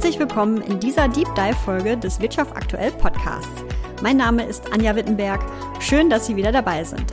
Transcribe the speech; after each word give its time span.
Herzlich 0.00 0.18
willkommen 0.18 0.62
in 0.62 0.80
dieser 0.80 1.08
Deep 1.08 1.28
Dive 1.34 1.56
Folge 1.62 1.94
des 1.94 2.20
Wirtschaft 2.22 2.56
aktuell 2.56 2.90
Podcasts. 2.90 3.66
Mein 4.02 4.16
Name 4.16 4.44
ist 4.44 4.72
Anja 4.72 4.96
Wittenberg. 4.96 5.44
Schön, 5.78 6.08
dass 6.08 6.24
Sie 6.24 6.36
wieder 6.36 6.52
dabei 6.52 6.84
sind. 6.84 7.12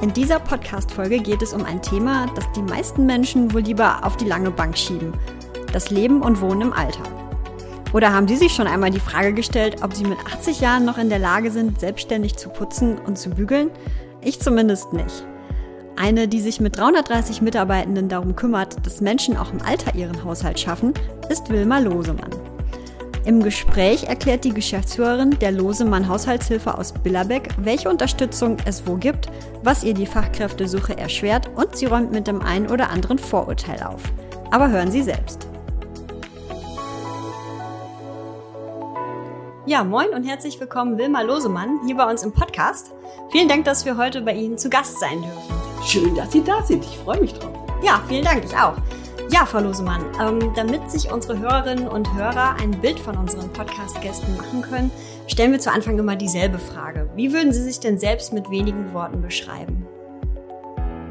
In 0.00 0.14
dieser 0.14 0.38
Podcast 0.40 0.90
Folge 0.90 1.18
geht 1.18 1.42
es 1.42 1.52
um 1.52 1.66
ein 1.66 1.82
Thema, 1.82 2.26
das 2.34 2.50
die 2.52 2.62
meisten 2.62 3.04
Menschen 3.04 3.52
wohl 3.52 3.60
lieber 3.60 4.02
auf 4.02 4.16
die 4.16 4.24
lange 4.24 4.50
Bank 4.50 4.78
schieben. 4.78 5.12
Das 5.74 5.90
Leben 5.90 6.22
und 6.22 6.40
Wohnen 6.40 6.62
im 6.62 6.72
Alter. 6.72 7.02
Oder 7.92 8.14
haben 8.14 8.26
Sie 8.26 8.36
sich 8.36 8.54
schon 8.54 8.66
einmal 8.66 8.90
die 8.90 8.98
Frage 8.98 9.34
gestellt, 9.34 9.82
ob 9.82 9.92
Sie 9.92 10.04
mit 10.04 10.18
80 10.20 10.62
Jahren 10.62 10.86
noch 10.86 10.96
in 10.96 11.10
der 11.10 11.18
Lage 11.18 11.50
sind, 11.50 11.78
selbstständig 11.78 12.36
zu 12.36 12.48
putzen 12.48 12.96
und 12.96 13.18
zu 13.18 13.28
bügeln? 13.28 13.70
Ich 14.22 14.40
zumindest 14.40 14.94
nicht. 14.94 15.26
Eine, 15.96 16.28
die 16.28 16.40
sich 16.40 16.60
mit 16.60 16.76
330 16.76 17.40
Mitarbeitenden 17.40 18.08
darum 18.08 18.36
kümmert, 18.36 18.84
dass 18.84 19.00
Menschen 19.00 19.36
auch 19.36 19.52
im 19.52 19.62
Alter 19.62 19.94
ihren 19.94 20.24
Haushalt 20.24 20.60
schaffen, 20.60 20.92
ist 21.30 21.48
Wilma 21.48 21.78
Losemann. 21.78 22.30
Im 23.24 23.42
Gespräch 23.42 24.04
erklärt 24.04 24.44
die 24.44 24.52
Geschäftsführerin 24.54 25.38
der 25.40 25.50
Losemann 25.50 26.06
Haushaltshilfe 26.06 26.76
aus 26.76 26.92
Billerbeck, 26.92 27.48
welche 27.58 27.88
Unterstützung 27.88 28.58
es 28.66 28.86
wo 28.86 28.94
gibt, 28.94 29.28
was 29.64 29.82
ihr 29.82 29.94
die 29.94 30.06
Fachkräftesuche 30.06 30.96
erschwert 30.96 31.48
und 31.56 31.74
sie 31.74 31.86
räumt 31.86 32.12
mit 32.12 32.28
dem 32.28 32.40
einen 32.40 32.68
oder 32.68 32.90
anderen 32.90 33.18
Vorurteil 33.18 33.82
auf. 33.82 34.02
Aber 34.52 34.70
hören 34.70 34.92
Sie 34.92 35.02
selbst. 35.02 35.48
Ja, 39.68 39.82
moin 39.82 40.10
und 40.10 40.22
herzlich 40.22 40.60
willkommen 40.60 40.96
Wilma 40.96 41.22
Losemann 41.22 41.80
hier 41.84 41.96
bei 41.96 42.08
uns 42.08 42.22
im 42.22 42.30
Podcast. 42.30 42.92
Vielen 43.32 43.48
Dank, 43.48 43.64
dass 43.64 43.84
wir 43.84 43.96
heute 43.96 44.22
bei 44.22 44.32
Ihnen 44.32 44.56
zu 44.56 44.70
Gast 44.70 45.00
sein 45.00 45.20
dürfen. 45.20 45.84
Schön, 45.84 46.14
dass 46.14 46.30
Sie 46.30 46.44
da 46.44 46.62
sind. 46.62 46.84
Ich 46.84 46.96
freue 46.98 47.20
mich 47.20 47.32
drauf. 47.32 47.52
Ja, 47.82 48.00
vielen 48.06 48.24
Dank, 48.24 48.44
ich 48.44 48.56
auch. 48.56 48.76
Ja, 49.28 49.44
Frau 49.44 49.58
Losemann, 49.58 50.04
ähm, 50.20 50.52
damit 50.54 50.88
sich 50.88 51.10
unsere 51.10 51.40
Hörerinnen 51.40 51.88
und 51.88 52.14
Hörer 52.14 52.54
ein 52.60 52.80
Bild 52.80 53.00
von 53.00 53.16
unseren 53.16 53.52
Podcast-Gästen 53.52 54.36
machen 54.36 54.62
können, 54.62 54.92
stellen 55.26 55.50
wir 55.50 55.58
zu 55.58 55.72
Anfang 55.72 55.98
immer 55.98 56.14
dieselbe 56.14 56.60
Frage. 56.60 57.10
Wie 57.16 57.32
würden 57.32 57.52
Sie 57.52 57.62
sich 57.62 57.80
denn 57.80 57.98
selbst 57.98 58.32
mit 58.32 58.48
wenigen 58.50 58.94
Worten 58.94 59.20
beschreiben? 59.20 59.84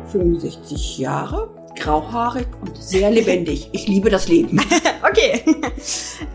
65 0.06 0.98
Jahre, 0.98 1.50
grauhaarig 1.76 2.48
und 2.62 2.82
sehr 2.82 3.12
lebendig. 3.12 3.70
Ich 3.72 3.88
liebe 3.88 4.10
das 4.10 4.28
Leben. 4.28 4.60
okay. 5.04 5.44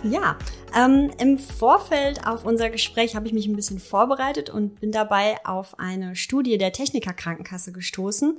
ja, 0.02 0.36
ähm, 0.76 1.10
im 1.18 1.38
Vorfeld 1.38 2.26
auf 2.26 2.44
unser 2.44 2.70
Gespräch 2.70 3.16
habe 3.16 3.26
ich 3.26 3.32
mich 3.32 3.46
ein 3.46 3.56
bisschen 3.56 3.80
vorbereitet 3.80 4.50
und 4.50 4.80
bin 4.80 4.92
dabei 4.92 5.44
auf 5.44 5.78
eine 5.78 6.14
Studie 6.14 6.58
der 6.58 6.72
Techniker 6.72 7.12
Krankenkasse 7.12 7.72
gestoßen, 7.72 8.38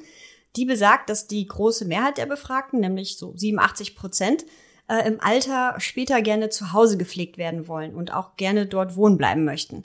die 0.55 0.66
besagt, 0.66 1.09
dass 1.09 1.27
die 1.27 1.45
große 1.45 1.85
Mehrheit 1.85 2.17
der 2.17 2.25
Befragten, 2.25 2.79
nämlich 2.79 3.17
so 3.17 3.33
87 3.35 3.95
Prozent, 3.95 4.45
äh, 4.88 5.07
im 5.07 5.19
Alter 5.22 5.75
später 5.79 6.22
gerne 6.22 6.49
zu 6.49 6.73
Hause 6.73 6.97
gepflegt 6.97 7.38
werden 7.38 7.67
wollen 7.67 7.95
und 7.95 8.13
auch 8.13 8.35
gerne 8.35 8.66
dort 8.66 8.95
wohnen 8.95 9.17
bleiben 9.17 9.45
möchten. 9.45 9.83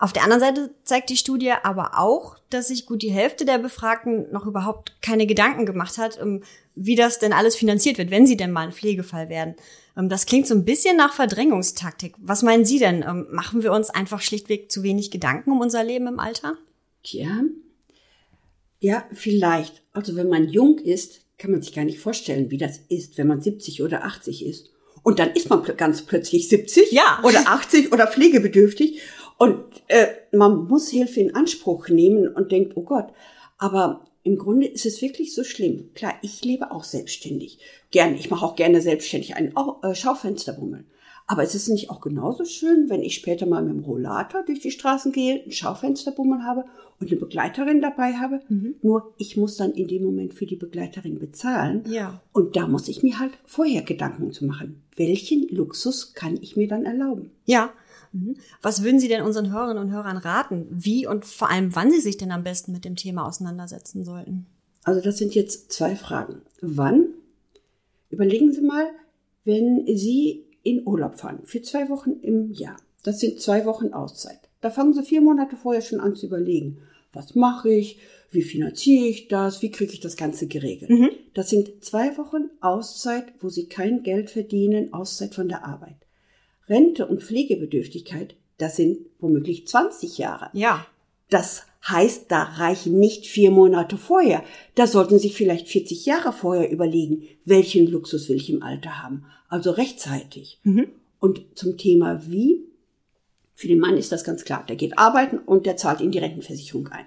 Auf 0.00 0.12
der 0.12 0.22
anderen 0.22 0.40
Seite 0.40 0.70
zeigt 0.84 1.10
die 1.10 1.16
Studie 1.16 1.50
aber 1.50 1.98
auch, 1.98 2.36
dass 2.50 2.68
sich 2.68 2.86
gut 2.86 3.02
die 3.02 3.10
Hälfte 3.10 3.44
der 3.44 3.58
Befragten 3.58 4.30
noch 4.30 4.46
überhaupt 4.46 4.96
keine 5.02 5.26
Gedanken 5.26 5.66
gemacht 5.66 5.98
hat, 5.98 6.20
ähm, 6.20 6.44
wie 6.76 6.94
das 6.94 7.18
denn 7.18 7.32
alles 7.32 7.56
finanziert 7.56 7.98
wird, 7.98 8.10
wenn 8.10 8.26
sie 8.26 8.36
denn 8.36 8.52
mal 8.52 8.66
ein 8.66 8.72
Pflegefall 8.72 9.28
werden. 9.28 9.56
Ähm, 9.96 10.08
das 10.08 10.26
klingt 10.26 10.46
so 10.46 10.54
ein 10.54 10.64
bisschen 10.64 10.96
nach 10.96 11.12
Verdrängungstaktik. 11.12 12.14
Was 12.18 12.42
meinen 12.42 12.64
Sie 12.64 12.78
denn? 12.78 13.02
Ähm, 13.02 13.26
machen 13.32 13.64
wir 13.64 13.72
uns 13.72 13.90
einfach 13.90 14.20
schlichtweg 14.20 14.70
zu 14.70 14.84
wenig 14.84 15.10
Gedanken 15.10 15.50
um 15.50 15.60
unser 15.60 15.82
Leben 15.82 16.06
im 16.06 16.20
Alter? 16.20 16.56
Tja, 17.02 17.42
ja, 18.80 19.04
vielleicht. 19.12 19.82
Also 19.92 20.14
wenn 20.16 20.28
man 20.28 20.48
jung 20.48 20.78
ist, 20.78 21.22
kann 21.36 21.50
man 21.50 21.62
sich 21.62 21.74
gar 21.74 21.84
nicht 21.84 21.98
vorstellen, 21.98 22.50
wie 22.50 22.58
das 22.58 22.78
ist, 22.88 23.18
wenn 23.18 23.26
man 23.26 23.40
70 23.40 23.82
oder 23.82 24.04
80 24.04 24.46
ist. 24.46 24.70
Und 25.02 25.18
dann 25.18 25.30
ist 25.30 25.48
man 25.48 25.62
ganz 25.76 26.02
plötzlich 26.02 26.48
70 26.48 26.92
ja. 26.92 27.20
oder 27.22 27.48
80 27.48 27.92
oder 27.92 28.06
pflegebedürftig. 28.06 29.00
Und 29.38 29.64
äh, 29.86 30.08
man 30.32 30.66
muss 30.66 30.90
Hilfe 30.90 31.20
in 31.20 31.34
Anspruch 31.34 31.88
nehmen 31.88 32.28
und 32.28 32.52
denkt, 32.52 32.76
oh 32.76 32.82
Gott, 32.82 33.06
aber 33.56 34.04
im 34.24 34.36
Grunde 34.36 34.66
ist 34.66 34.84
es 34.84 35.00
wirklich 35.00 35.34
so 35.34 35.44
schlimm. 35.44 35.90
Klar, 35.94 36.14
ich 36.22 36.44
lebe 36.44 36.70
auch 36.70 36.84
selbstständig. 36.84 37.60
Gerne, 37.90 38.16
ich 38.16 38.30
mache 38.30 38.44
auch 38.44 38.56
gerne 38.56 38.80
selbstständig 38.80 39.36
ein 39.36 39.54
äh, 39.82 39.94
Schaufensterbummeln. 39.94 40.84
Aber 41.30 41.42
ist 41.44 41.54
es 41.54 41.68
nicht 41.68 41.90
auch 41.90 42.00
genauso 42.00 42.46
schön, 42.46 42.88
wenn 42.88 43.02
ich 43.02 43.14
später 43.14 43.44
mal 43.44 43.62
mit 43.62 43.74
dem 43.74 43.84
Rollator 43.84 44.42
durch 44.44 44.60
die 44.60 44.70
Straßen 44.70 45.12
gehe, 45.12 45.42
ein 45.44 45.52
Schaufensterbummel 45.52 46.42
habe 46.42 46.64
und 46.98 47.10
eine 47.10 47.20
Begleiterin 47.20 47.82
dabei 47.82 48.14
habe? 48.14 48.40
Mhm. 48.48 48.76
Nur 48.80 49.12
ich 49.18 49.36
muss 49.36 49.56
dann 49.56 49.72
in 49.72 49.88
dem 49.88 50.04
Moment 50.04 50.32
für 50.32 50.46
die 50.46 50.56
Begleiterin 50.56 51.18
bezahlen. 51.18 51.84
Ja. 51.86 52.22
Und 52.32 52.56
da 52.56 52.66
muss 52.66 52.88
ich 52.88 53.02
mir 53.02 53.18
halt 53.18 53.32
vorher 53.44 53.82
Gedanken 53.82 54.32
zu 54.32 54.46
machen. 54.46 54.82
Welchen 54.96 55.46
Luxus 55.48 56.14
kann 56.14 56.38
ich 56.40 56.56
mir 56.56 56.66
dann 56.66 56.86
erlauben? 56.86 57.30
Ja. 57.44 57.74
Mhm. 58.18 58.36
Was 58.62 58.82
würden 58.82 59.00
Sie 59.00 59.08
denn 59.08 59.22
unseren 59.22 59.52
Hörerinnen 59.52 59.82
und 59.82 59.92
Hörern 59.92 60.16
raten? 60.16 60.66
Wie 60.70 61.06
und 61.06 61.24
vor 61.24 61.50
allem, 61.50 61.74
wann 61.74 61.90
Sie 61.90 62.00
sich 62.00 62.16
denn 62.16 62.30
am 62.30 62.44
besten 62.44 62.72
mit 62.72 62.84
dem 62.84 62.96
Thema 62.96 63.26
auseinandersetzen 63.26 64.04
sollten? 64.04 64.46
Also 64.84 65.00
das 65.00 65.18
sind 65.18 65.34
jetzt 65.34 65.72
zwei 65.72 65.96
Fragen. 65.96 66.42
Wann? 66.60 67.08
Überlegen 68.10 68.52
Sie 68.52 68.62
mal, 68.62 68.86
wenn 69.44 69.86
Sie 69.86 70.44
in 70.62 70.86
Urlaub 70.86 71.18
fahren 71.18 71.40
für 71.44 71.62
zwei 71.62 71.88
Wochen 71.88 72.12
im 72.22 72.52
Jahr. 72.52 72.76
Das 73.02 73.20
sind 73.20 73.40
zwei 73.40 73.64
Wochen 73.64 73.92
Auszeit. 73.92 74.40
Da 74.60 74.70
fangen 74.70 74.92
Sie 74.92 75.02
vier 75.02 75.20
Monate 75.20 75.56
vorher 75.56 75.82
schon 75.82 76.00
an 76.00 76.16
zu 76.16 76.26
überlegen, 76.26 76.78
was 77.12 77.34
mache 77.34 77.70
ich, 77.70 77.98
wie 78.30 78.42
finanziere 78.42 79.06
ich 79.06 79.28
das, 79.28 79.62
wie 79.62 79.70
kriege 79.70 79.92
ich 79.92 80.00
das 80.00 80.16
Ganze 80.16 80.46
geregelt. 80.46 80.90
Mhm. 80.90 81.10
Das 81.34 81.48
sind 81.48 81.82
zwei 81.84 82.16
Wochen 82.18 82.50
Auszeit, 82.60 83.32
wo 83.40 83.48
Sie 83.48 83.66
kein 83.66 84.02
Geld 84.02 84.30
verdienen, 84.30 84.92
Auszeit 84.92 85.34
von 85.34 85.48
der 85.48 85.64
Arbeit. 85.64 85.96
Rente 86.68 87.06
und 87.06 87.22
Pflegebedürftigkeit, 87.22 88.34
das 88.58 88.76
sind 88.76 88.98
womöglich 89.20 89.66
20 89.66 90.18
Jahre. 90.18 90.50
Ja. 90.52 90.86
Das 91.30 91.64
heißt, 91.86 92.26
da 92.28 92.42
reichen 92.42 92.98
nicht 92.98 93.26
vier 93.26 93.50
Monate 93.50 93.96
vorher. 93.96 94.42
Da 94.74 94.86
sollten 94.86 95.18
Sie 95.18 95.28
sich 95.28 95.36
vielleicht 95.36 95.68
40 95.68 96.06
Jahre 96.06 96.32
vorher 96.32 96.70
überlegen, 96.70 97.28
welchen 97.44 97.86
Luxus 97.86 98.28
will 98.28 98.36
ich 98.36 98.50
im 98.50 98.62
Alter 98.62 99.02
haben. 99.02 99.24
Also 99.48 99.70
rechtzeitig. 99.70 100.58
Mhm. 100.64 100.88
Und 101.20 101.42
zum 101.54 101.76
Thema 101.76 102.22
wie, 102.26 102.64
für 103.54 103.68
den 103.68 103.80
Mann 103.80 103.96
ist 103.96 104.12
das 104.12 104.24
ganz 104.24 104.44
klar. 104.44 104.64
Der 104.68 104.76
geht 104.76 104.98
arbeiten 104.98 105.38
und 105.38 105.66
der 105.66 105.76
zahlt 105.76 106.00
in 106.00 106.10
die 106.10 106.18
Rentenversicherung 106.18 106.88
ein. 106.88 107.06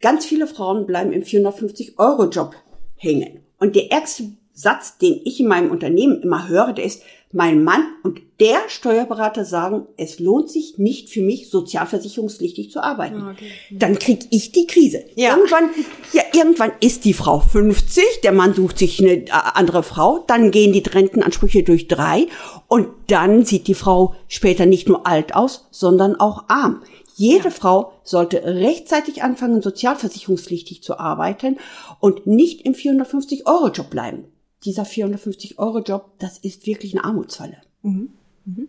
Ganz 0.00 0.24
viele 0.24 0.46
Frauen 0.46 0.86
bleiben 0.86 1.12
im 1.12 1.22
450-Euro-Job 1.22 2.54
hängen. 2.94 3.40
Und 3.58 3.74
der 3.74 3.90
ärgste 3.90 4.30
Satz, 4.58 4.98
den 4.98 5.20
ich 5.24 5.38
in 5.38 5.46
meinem 5.46 5.70
Unternehmen 5.70 6.20
immer 6.20 6.48
höre, 6.48 6.72
der 6.72 6.84
ist, 6.84 7.02
mein 7.30 7.62
Mann 7.62 7.84
und 8.02 8.20
der 8.40 8.56
Steuerberater 8.68 9.44
sagen, 9.44 9.86
es 9.96 10.18
lohnt 10.18 10.50
sich 10.50 10.78
nicht 10.78 11.10
für 11.10 11.20
mich, 11.20 11.50
sozialversicherungspflichtig 11.50 12.70
zu 12.70 12.82
arbeiten. 12.82 13.20
Ah, 13.20 13.32
okay. 13.32 13.50
Dann 13.70 13.98
krieg 13.98 14.26
ich 14.30 14.50
die 14.52 14.66
Krise. 14.66 15.04
Ja. 15.14 15.36
Irgendwann, 15.36 15.68
ja, 16.12 16.22
irgendwann 16.32 16.72
ist 16.80 17.04
die 17.04 17.12
Frau 17.12 17.40
50, 17.40 18.22
der 18.24 18.32
Mann 18.32 18.54
sucht 18.54 18.78
sich 18.78 18.98
eine 19.00 19.26
äh, 19.26 19.30
andere 19.30 19.82
Frau, 19.82 20.24
dann 20.26 20.50
gehen 20.50 20.72
die 20.72 20.82
Rentenansprüche 20.82 21.62
durch 21.62 21.86
drei 21.86 22.26
und 22.66 22.88
dann 23.08 23.44
sieht 23.44 23.68
die 23.68 23.74
Frau 23.74 24.14
später 24.26 24.64
nicht 24.66 24.88
nur 24.88 25.06
alt 25.06 25.34
aus, 25.34 25.68
sondern 25.70 26.16
auch 26.16 26.48
arm. 26.48 26.82
Jede 27.14 27.44
ja. 27.44 27.50
Frau 27.50 27.92
sollte 28.04 28.42
rechtzeitig 28.42 29.22
anfangen, 29.22 29.60
sozialversicherungspflichtig 29.60 30.82
zu 30.82 30.98
arbeiten 30.98 31.58
und 32.00 32.26
nicht 32.26 32.62
im 32.62 32.72
450-Euro-Job 32.72 33.90
bleiben 33.90 34.24
dieser 34.64 34.84
450-Euro-Job, 34.84 36.12
das 36.18 36.38
ist 36.38 36.66
wirklich 36.66 36.94
eine 36.94 37.04
Armutsfalle. 37.04 37.58
Mhm. 37.82 38.10
Mhm. 38.44 38.68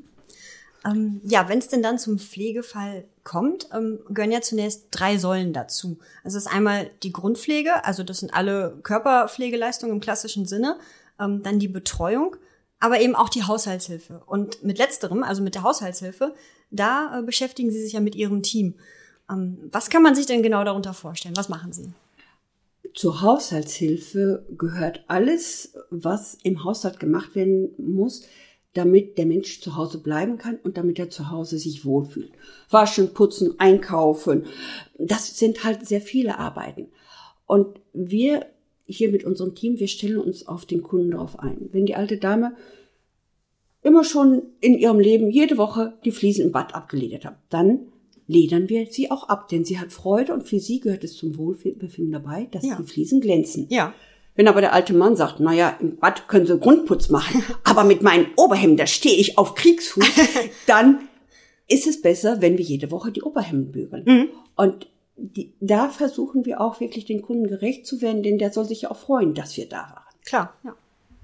Ähm, 0.86 1.22
ja, 1.24 1.50
wenn 1.50 1.60
es 1.60 1.68
denn 1.68 1.84
dann 1.84 2.00
zum 2.00 2.20
Pflegefall 2.20 3.04
kommt, 3.24 3.70
ähm, 3.74 4.00
gehören 4.10 4.32
ja 4.32 4.42
zunächst 4.42 4.88
drei 4.92 5.18
Säulen 5.18 5.52
dazu. 5.52 6.00
Also 6.24 6.38
das 6.38 6.46
ist 6.46 6.52
einmal 6.52 6.90
die 7.04 7.12
Grundpflege, 7.12 7.84
also 7.84 8.04
das 8.04 8.20
sind 8.20 8.34
alle 8.34 8.78
Körperpflegeleistungen 8.84 9.96
im 9.96 10.02
klassischen 10.02 10.46
Sinne, 10.46 10.78
ähm, 11.20 11.44
dann 11.44 11.60
die 11.60 11.68
Betreuung, 11.68 12.38
aber 12.80 13.02
eben 13.02 13.16
auch 13.16 13.30
die 13.30 13.44
Haushaltshilfe. 13.44 14.22
Und 14.26 14.64
mit 14.64 14.78
letzterem, 14.78 15.24
also 15.24 15.42
mit 15.42 15.56
der 15.56 15.64
Haushaltshilfe, 15.64 16.34
da 16.72 17.20
äh, 17.20 17.24
beschäftigen 17.24 17.72
Sie 17.72 17.82
sich 17.82 17.94
ja 17.94 18.00
mit 18.00 18.16
Ihrem 18.16 18.42
Team. 18.42 18.76
Ähm, 19.30 19.70
was 19.72 19.90
kann 19.90 20.02
man 20.02 20.16
sich 20.16 20.28
denn 20.28 20.44
genau 20.44 20.64
darunter 20.64 20.94
vorstellen? 20.94 21.36
Was 21.36 21.50
machen 21.50 21.74
Sie? 21.74 21.92
Zur 23.00 23.22
Haushaltshilfe 23.22 24.46
gehört 24.58 25.06
alles, 25.08 25.74
was 25.90 26.38
im 26.44 26.66
Haushalt 26.66 27.00
gemacht 27.00 27.34
werden 27.34 27.70
muss, 27.78 28.24
damit 28.74 29.18
der 29.18 29.26
Mensch 29.26 29.62
zu 29.62 29.78
Hause 29.78 30.00
bleiben 30.00 30.38
kann 30.38 30.60
und 30.62 30.76
damit 30.76 31.00
er 31.00 31.10
zu 31.10 31.32
Hause 31.32 31.60
sich 31.60 31.86
wohlfühlt. 31.86 32.34
Waschen, 32.70 33.14
putzen, 33.14 33.58
einkaufen, 33.58 34.48
das 34.98 35.38
sind 35.38 35.64
halt 35.64 35.88
sehr 35.88 36.02
viele 36.02 36.40
Arbeiten. 36.40 36.90
Und 37.46 37.80
wir 37.94 38.48
hier 38.86 39.12
mit 39.12 39.24
unserem 39.24 39.56
Team, 39.56 39.80
wir 39.80 39.88
stellen 39.88 40.18
uns 40.18 40.46
auf 40.46 40.66
den 40.66 40.84
Kunden 40.84 41.12
darauf 41.12 41.40
ein. 41.40 41.70
Wenn 41.72 41.86
die 41.86 41.96
alte 41.96 42.18
Dame 42.18 42.58
immer 43.82 44.04
schon 44.04 44.42
in 44.60 44.78
ihrem 44.78 45.00
Leben 45.00 45.30
jede 45.30 45.58
Woche 45.58 45.94
die 46.04 46.12
Fliesen 46.12 46.48
im 46.48 46.52
Bad 46.52 46.76
abgeledert 46.76 47.24
hat, 47.24 47.38
dann 47.50 47.80
ledern 48.30 48.70
wir 48.70 48.86
sie 48.86 49.10
auch 49.10 49.28
ab, 49.28 49.50
denn 49.50 49.66
sie 49.66 49.80
hat 49.80 49.92
Freude 49.92 50.34
und 50.34 50.48
für 50.48 50.60
sie 50.60 50.80
gehört 50.80 51.04
es 51.04 51.18
zum 51.18 51.36
Wohlbefinden 51.38 52.12
dabei, 52.12 52.48
dass 52.52 52.64
ja. 52.64 52.76
die 52.76 52.84
Fliesen 52.84 53.22
glänzen. 53.22 53.66
Ja. 53.70 53.94
Wenn 54.36 54.48
aber 54.48 54.62
der 54.62 54.72
alte 54.72 54.94
Mann 54.94 55.16
sagt, 55.16 55.40
naja, 55.40 55.76
im 55.82 55.98
Bad 55.98 56.28
können 56.28 56.46
Sie 56.46 56.58
Grundputz 56.58 57.10
machen, 57.10 57.44
aber 57.64 57.84
mit 57.84 58.04
meinen 58.04 58.28
Oberhemden, 58.38 58.78
da 58.78 58.86
stehe 58.86 59.18
ich 59.18 59.38
auf 59.40 59.56
Kriegsfuß, 59.56 60.06
dann 60.68 61.00
ist 61.68 61.88
es 61.88 62.02
besser, 62.02 62.40
wenn 62.40 62.58
wir 62.58 62.64
jede 62.64 62.92
Woche 62.92 63.12
die 63.12 63.24
Oberhemden 63.24 63.72
bügeln. 63.72 64.04
Mhm. 64.06 64.30
Und 64.56 64.88
die, 65.18 65.54
da 65.60 65.90
versuchen 65.90 66.46
wir 66.46 66.62
auch 66.62 66.80
wirklich 66.80 67.06
den 67.06 67.24
Kunden 67.24 67.48
gerecht 67.48 67.88
zu 67.88 68.02
werden, 68.02 68.22
denn 68.22 68.38
der 68.38 68.54
soll 68.54 68.66
sich 68.66 68.84
ja 68.84 68.92
auch 68.92 68.98
freuen, 68.98 69.34
dass 69.34 69.58
wir 69.58 69.68
da 69.68 69.78
waren. 69.78 70.16
Klar, 70.24 70.54
ja. 70.64 70.76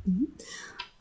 Mhm. 0.06 0.28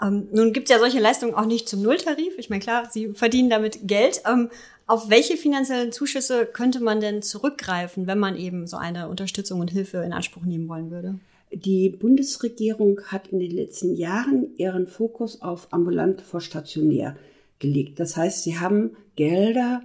Ähm, 0.02 0.28
nun 0.32 0.52
gibt 0.52 0.68
es 0.68 0.74
ja 0.74 0.78
solche 0.78 1.00
Leistungen 1.00 1.34
auch 1.34 1.46
nicht 1.46 1.68
zum 1.68 1.82
Nulltarif. 1.82 2.34
Ich 2.38 2.50
meine, 2.50 2.62
klar, 2.62 2.88
Sie 2.90 3.14
verdienen 3.14 3.50
damit 3.50 3.86
Geld. 3.88 4.22
Ähm, 4.30 4.50
auf 4.86 5.08
welche 5.08 5.36
finanziellen 5.36 5.92
Zuschüsse 5.92 6.46
könnte 6.46 6.80
man 6.80 7.00
denn 7.00 7.22
zurückgreifen, 7.22 8.06
wenn 8.06 8.18
man 8.18 8.36
eben 8.36 8.66
so 8.66 8.76
eine 8.76 9.08
Unterstützung 9.08 9.60
und 9.60 9.70
Hilfe 9.70 9.98
in 9.98 10.12
Anspruch 10.12 10.44
nehmen 10.44 10.68
wollen 10.68 10.90
würde? 10.90 11.18
Die 11.52 11.88
Bundesregierung 11.88 13.00
hat 13.06 13.28
in 13.28 13.38
den 13.38 13.52
letzten 13.52 13.94
Jahren 13.94 14.56
ihren 14.56 14.86
Fokus 14.86 15.40
auf 15.40 15.72
ambulant 15.72 16.20
vor 16.20 16.40
stationär 16.40 17.16
gelegt. 17.60 18.00
Das 18.00 18.16
heißt, 18.16 18.42
sie 18.42 18.58
haben 18.58 18.96
Gelder 19.16 19.82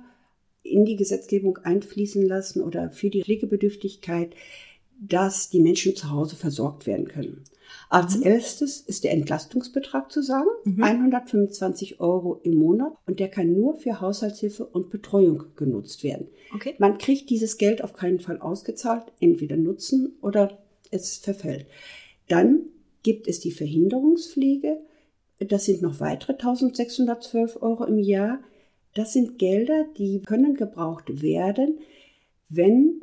in 0.63 0.85
die 0.85 0.95
Gesetzgebung 0.95 1.59
einfließen 1.59 2.25
lassen 2.25 2.61
oder 2.61 2.89
für 2.89 3.09
die 3.09 3.23
Pflegebedürftigkeit, 3.23 4.33
dass 4.99 5.49
die 5.49 5.61
Menschen 5.61 5.95
zu 5.95 6.09
Hause 6.09 6.35
versorgt 6.35 6.87
werden 6.87 7.07
können. 7.07 7.43
Als 7.89 8.17
mhm. 8.17 8.23
erstes 8.23 8.81
ist 8.81 9.03
der 9.03 9.11
Entlastungsbetrag 9.13 10.11
zu 10.11 10.21
sagen, 10.21 10.47
mhm. 10.63 10.83
125 10.83 11.99
Euro 11.99 12.39
im 12.43 12.55
Monat 12.55 12.93
und 13.07 13.19
der 13.19 13.29
kann 13.29 13.53
nur 13.53 13.75
für 13.75 13.99
Haushaltshilfe 13.99 14.63
und 14.65 14.91
Betreuung 14.91 15.45
genutzt 15.55 16.03
werden. 16.03 16.27
Okay. 16.53 16.75
Man 16.77 16.99
kriegt 16.99 17.31
dieses 17.31 17.57
Geld 17.57 17.83
auf 17.83 17.93
keinen 17.93 18.19
Fall 18.19 18.39
ausgezahlt, 18.39 19.05
entweder 19.19 19.57
nutzen 19.57 20.13
oder 20.21 20.59
es 20.91 21.17
verfällt. 21.17 21.65
Dann 22.27 22.61
gibt 23.01 23.27
es 23.27 23.39
die 23.39 23.51
Verhinderungspflege. 23.51 24.77
Das 25.39 25.65
sind 25.65 25.81
noch 25.81 25.99
weitere 25.99 26.33
1612 26.33 27.61
Euro 27.61 27.85
im 27.85 27.97
Jahr. 27.97 28.39
Das 28.93 29.13
sind 29.13 29.39
Gelder, 29.39 29.85
die 29.97 30.21
können 30.21 30.53
gebraucht 30.53 31.23
werden, 31.23 31.79
wenn, 32.49 33.01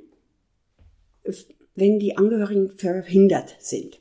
wenn 1.75 1.99
die 1.99 2.17
Angehörigen 2.17 2.71
verhindert 2.71 3.57
sind. 3.59 3.99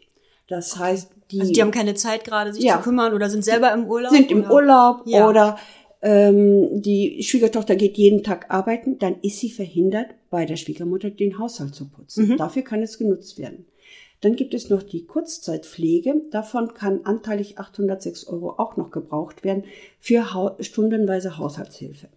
Das 0.48 0.78
heißt, 0.78 1.12
die, 1.32 1.42
also 1.42 1.52
die 1.52 1.62
haben 1.62 1.72
keine 1.72 1.96
Zeit 1.96 2.24
gerade, 2.24 2.54
sich 2.54 2.64
ja, 2.64 2.78
zu 2.78 2.84
kümmern 2.84 3.14
oder 3.14 3.30
sind 3.30 3.44
selber 3.44 3.74
im 3.74 3.86
Urlaub? 3.88 4.12
Sind 4.12 4.32
im 4.32 4.50
Urlaub 4.50 5.02
ja. 5.06 5.28
oder 5.28 5.58
ähm, 6.02 6.82
die 6.82 7.24
Schwiegertochter 7.24 7.76
geht 7.76 7.98
jeden 7.98 8.24
Tag 8.24 8.52
arbeiten, 8.52 9.00
dann 9.00 9.16
ist 9.22 9.40
sie 9.40 9.50
verhindert, 9.50 10.08
bei 10.30 10.46
der 10.46 10.56
Schwiegermutter 10.56 11.10
den 11.10 11.40
Haushalt 11.40 11.74
zu 11.74 11.90
putzen. 11.90 12.28
Mhm. 12.28 12.38
Dafür 12.38 12.62
kann 12.62 12.84
es 12.84 13.00
genutzt 13.00 13.40
werden. 13.40 13.66
Dann 14.22 14.36
gibt 14.36 14.54
es 14.54 14.70
noch 14.70 14.84
die 14.84 15.06
Kurzzeitpflege. 15.06 16.22
Davon 16.32 16.74
kann 16.74 17.06
anteilig 17.06 17.58
806 17.58 18.28
Euro 18.28 18.52
auch 18.58 18.78
noch 18.78 18.92
gebraucht 18.92 19.44
werden 19.44 19.66
für 20.00 20.34
ha 20.34 20.56
stundenweise 20.60 21.38
Haushaltshilfe. 21.38 22.10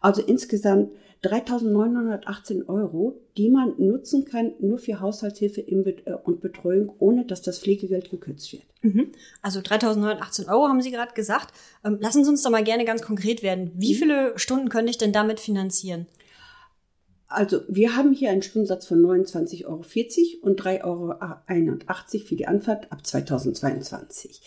Also 0.00 0.22
insgesamt 0.22 0.90
3.918 1.24 2.68
Euro, 2.68 3.20
die 3.36 3.50
man 3.50 3.74
nutzen 3.78 4.24
kann 4.24 4.52
nur 4.60 4.78
für 4.78 5.00
Haushaltshilfe 5.00 5.62
äh, 5.62 6.14
und 6.24 6.40
Betreuung, 6.40 6.92
ohne 6.98 7.24
dass 7.24 7.42
das 7.42 7.58
Pflegegeld 7.58 8.10
gekürzt 8.10 8.52
wird. 8.52 8.62
Mhm. 8.82 9.12
Also 9.42 9.58
3.918 9.60 10.48
Euro 10.48 10.68
haben 10.68 10.80
Sie 10.80 10.92
gerade 10.92 11.14
gesagt. 11.14 11.52
Ähm, 11.84 11.98
lassen 12.00 12.22
Sie 12.22 12.30
uns 12.30 12.42
doch 12.42 12.50
mal 12.50 12.62
gerne 12.62 12.84
ganz 12.84 13.02
konkret 13.02 13.42
werden. 13.42 13.72
Wie 13.74 13.94
mhm. 13.94 13.98
viele 13.98 14.38
Stunden 14.38 14.68
könnte 14.68 14.90
ich 14.90 14.98
denn 14.98 15.12
damit 15.12 15.40
finanzieren? 15.40 16.06
Also 17.26 17.60
wir 17.68 17.94
haben 17.94 18.12
hier 18.12 18.30
einen 18.30 18.42
Stundensatz 18.42 18.86
von 18.86 19.00
29,40 19.00 19.66
Euro 19.66 20.46
und 20.46 20.60
3,81 20.62 20.84
Euro 20.84 22.24
für 22.26 22.36
die 22.36 22.46
Anfahrt 22.46 22.90
ab 22.90 23.06
2022. 23.06 24.40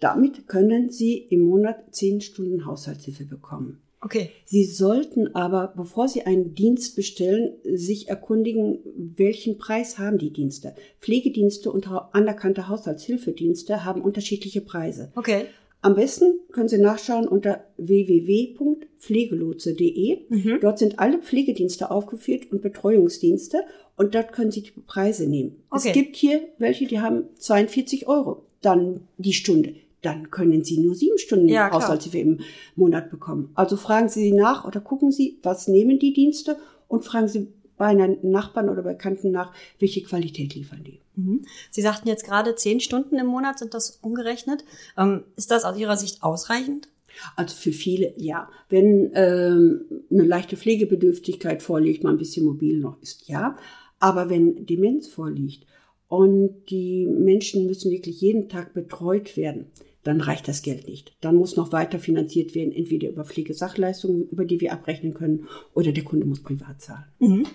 Damit 0.00 0.48
können 0.48 0.90
Sie 0.90 1.18
im 1.18 1.40
Monat 1.40 1.94
10 1.94 2.20
Stunden 2.20 2.66
Haushaltshilfe 2.66 3.24
bekommen. 3.24 3.83
Okay. 4.04 4.30
Sie 4.44 4.64
sollten 4.64 5.34
aber, 5.34 5.72
bevor 5.74 6.06
Sie 6.08 6.22
einen 6.22 6.54
Dienst 6.54 6.94
bestellen, 6.94 7.54
sich 7.64 8.08
erkundigen, 8.08 8.78
welchen 8.94 9.56
Preis 9.56 9.98
haben 9.98 10.18
die 10.18 10.30
Dienste. 10.30 10.74
Pflegedienste 11.00 11.72
und 11.72 11.88
anerkannte 12.12 12.68
Haushaltshilfedienste 12.68 13.84
haben 13.84 14.02
unterschiedliche 14.02 14.60
Preise. 14.60 15.10
Okay. 15.16 15.46
Am 15.80 15.94
besten 15.94 16.34
können 16.52 16.68
Sie 16.68 16.76
nachschauen 16.78 17.26
unter 17.28 17.64
www.pflegelotse.de. 17.76 20.18
Mhm. 20.28 20.58
Dort 20.60 20.78
sind 20.78 20.98
alle 20.98 21.18
Pflegedienste 21.18 21.90
aufgeführt 21.90 22.52
und 22.52 22.60
Betreuungsdienste 22.62 23.62
und 23.96 24.14
dort 24.14 24.32
können 24.32 24.50
Sie 24.50 24.62
die 24.62 24.72
Preise 24.86 25.26
nehmen. 25.26 25.62
Okay. 25.70 25.88
Es 25.88 25.94
gibt 25.94 26.16
hier 26.16 26.42
welche, 26.58 26.86
die 26.86 27.00
haben 27.00 27.24
42 27.38 28.08
Euro 28.08 28.44
dann 28.60 29.00
die 29.18 29.34
Stunde 29.34 29.74
dann 30.04 30.30
können 30.30 30.64
Sie 30.64 30.78
nur 30.78 30.94
sieben 30.94 31.18
Stunden 31.18 31.48
ja, 31.48 31.70
Haushaltshilfe 31.70 32.18
im 32.18 32.40
Monat 32.76 33.10
bekommen. 33.10 33.50
Also 33.54 33.76
fragen 33.76 34.08
Sie 34.08 34.20
sie 34.20 34.32
nach 34.32 34.64
oder 34.64 34.80
gucken 34.80 35.12
Sie, 35.12 35.38
was 35.42 35.68
nehmen 35.68 35.98
die 35.98 36.12
Dienste 36.12 36.56
und 36.88 37.04
fragen 37.04 37.28
Sie 37.28 37.48
bei 37.76 37.86
einem 37.86 38.18
Nachbarn 38.22 38.68
oder 38.68 38.82
Bekannten 38.82 39.30
nach, 39.30 39.52
welche 39.78 40.02
Qualität 40.02 40.54
liefern 40.54 40.84
die. 40.84 41.00
Mhm. 41.16 41.44
Sie 41.70 41.82
sagten 41.82 42.08
jetzt 42.08 42.24
gerade 42.24 42.54
zehn 42.54 42.80
Stunden 42.80 43.18
im 43.18 43.26
Monat 43.26 43.58
sind 43.58 43.74
das 43.74 43.98
umgerechnet. 44.02 44.64
Ähm, 44.96 45.24
ist 45.36 45.50
das 45.50 45.64
aus 45.64 45.78
Ihrer 45.78 45.96
Sicht 45.96 46.22
ausreichend? 46.22 46.88
Also 47.36 47.54
für 47.54 47.72
viele 47.72 48.12
ja. 48.16 48.48
Wenn 48.68 49.10
ähm, 49.14 49.84
eine 50.10 50.24
leichte 50.24 50.56
Pflegebedürftigkeit 50.56 51.62
vorliegt, 51.62 52.02
man 52.02 52.14
ein 52.14 52.18
bisschen 52.18 52.44
mobil 52.44 52.78
noch 52.78 53.00
ist, 53.00 53.28
ja. 53.28 53.56
Aber 54.00 54.28
wenn 54.28 54.66
Demenz 54.66 55.06
vorliegt 55.06 55.64
und 56.08 56.66
die 56.70 57.06
Menschen 57.06 57.66
müssen 57.66 57.90
wirklich 57.90 58.20
jeden 58.20 58.48
Tag 58.48 58.74
betreut 58.74 59.36
werden, 59.36 59.66
dann 60.04 60.20
reicht 60.20 60.46
das 60.46 60.62
Geld 60.62 60.86
nicht. 60.86 61.16
Dann 61.20 61.34
muss 61.34 61.56
noch 61.56 61.72
weiter 61.72 61.98
finanziert 61.98 62.54
werden, 62.54 62.72
entweder 62.72 63.08
über 63.08 63.24
Pflegesachleistungen, 63.24 64.28
über 64.28 64.44
die 64.44 64.60
wir 64.60 64.72
abrechnen 64.72 65.14
können, 65.14 65.48
oder 65.72 65.92
der 65.92 66.04
Kunde 66.04 66.26
muss 66.26 66.42
privat 66.42 66.80
zahlen. 66.80 67.06
Mhm. 67.18 67.46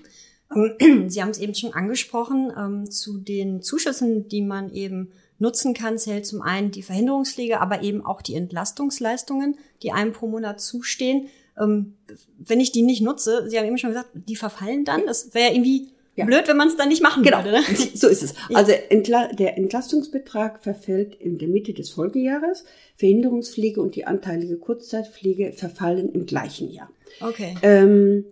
Sie 1.09 1.21
haben 1.21 1.29
es 1.29 1.37
eben 1.37 1.53
schon 1.53 1.73
angesprochen, 1.73 2.51
ähm, 2.57 2.89
zu 2.89 3.19
den 3.19 3.61
Zuschüssen, 3.61 4.27
die 4.27 4.41
man 4.41 4.73
eben 4.73 5.11
nutzen 5.37 5.73
kann, 5.73 5.97
zählt 5.97 6.25
zum 6.25 6.41
einen 6.41 6.71
die 6.71 6.81
Verhinderungspflege, 6.81 7.61
aber 7.61 7.83
eben 7.83 8.05
auch 8.05 8.21
die 8.21 8.35
Entlastungsleistungen, 8.35 9.57
die 9.83 9.91
einem 9.91 10.11
pro 10.11 10.27
Monat 10.27 10.59
zustehen. 10.59 11.27
Ähm, 11.57 11.93
wenn 12.37 12.59
ich 12.59 12.71
die 12.71 12.81
nicht 12.81 13.01
nutze, 13.01 13.49
Sie 13.49 13.57
haben 13.57 13.67
eben 13.67 13.77
schon 13.77 13.91
gesagt, 13.91 14.09
die 14.13 14.35
verfallen 14.35 14.85
dann. 14.85 15.05
Das 15.05 15.33
wäre 15.33 15.53
irgendwie 15.53 15.89
ja. 16.19 16.25
Blöd, 16.25 16.47
wenn 16.47 16.57
man 16.57 16.67
es 16.67 16.77
dann 16.77 16.89
nicht 16.89 17.01
machen 17.01 17.23
genau. 17.23 17.43
würde. 17.43 17.51
Ne? 17.51 17.63
So 17.95 18.07
ist 18.07 18.23
es. 18.23 18.33
Also 18.53 18.71
Entla 18.89 19.27
der 19.33 19.57
Entlastungsbetrag 19.57 20.61
verfällt 20.61 21.15
in 21.15 21.37
der 21.37 21.47
Mitte 21.47 21.73
des 21.73 21.89
Folgejahres. 21.89 22.65
Verhinderungspflege 22.95 23.81
und 23.81 23.95
die 23.95 24.05
anteilige 24.05 24.57
Kurzzeitpflege 24.57 25.53
verfallen 25.53 26.11
im 26.11 26.25
gleichen 26.25 26.71
Jahr. 26.71 26.91
Okay. 27.21 27.55
Ähm, 27.61 28.25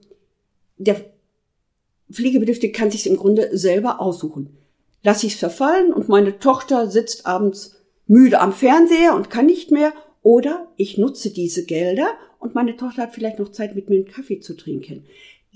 der 0.77 0.97
Pflegebedürftige 2.11 2.73
kann 2.73 2.91
sich 2.91 3.07
im 3.07 3.17
Grunde 3.17 3.57
selber 3.57 3.99
aussuchen. 3.99 4.57
Lass 5.03 5.23
ich 5.23 5.33
es 5.33 5.39
verfallen 5.39 5.93
und 5.93 6.09
meine 6.09 6.39
Tochter 6.39 6.89
sitzt 6.89 7.25
abends 7.25 7.75
müde 8.07 8.39
am 8.39 8.53
Fernseher 8.53 9.15
und 9.15 9.29
kann 9.29 9.45
nicht 9.45 9.71
mehr. 9.71 9.93
Oder 10.21 10.67
ich 10.75 10.97
nutze 10.97 11.29
diese 11.29 11.65
Gelder 11.65 12.09
und 12.39 12.55
meine 12.55 12.75
Tochter 12.75 13.03
hat 13.03 13.13
vielleicht 13.13 13.39
noch 13.39 13.51
Zeit, 13.51 13.75
mit 13.75 13.89
mir 13.89 13.95
einen 13.97 14.07
Kaffee 14.07 14.39
zu 14.39 14.55
trinken. 14.55 15.05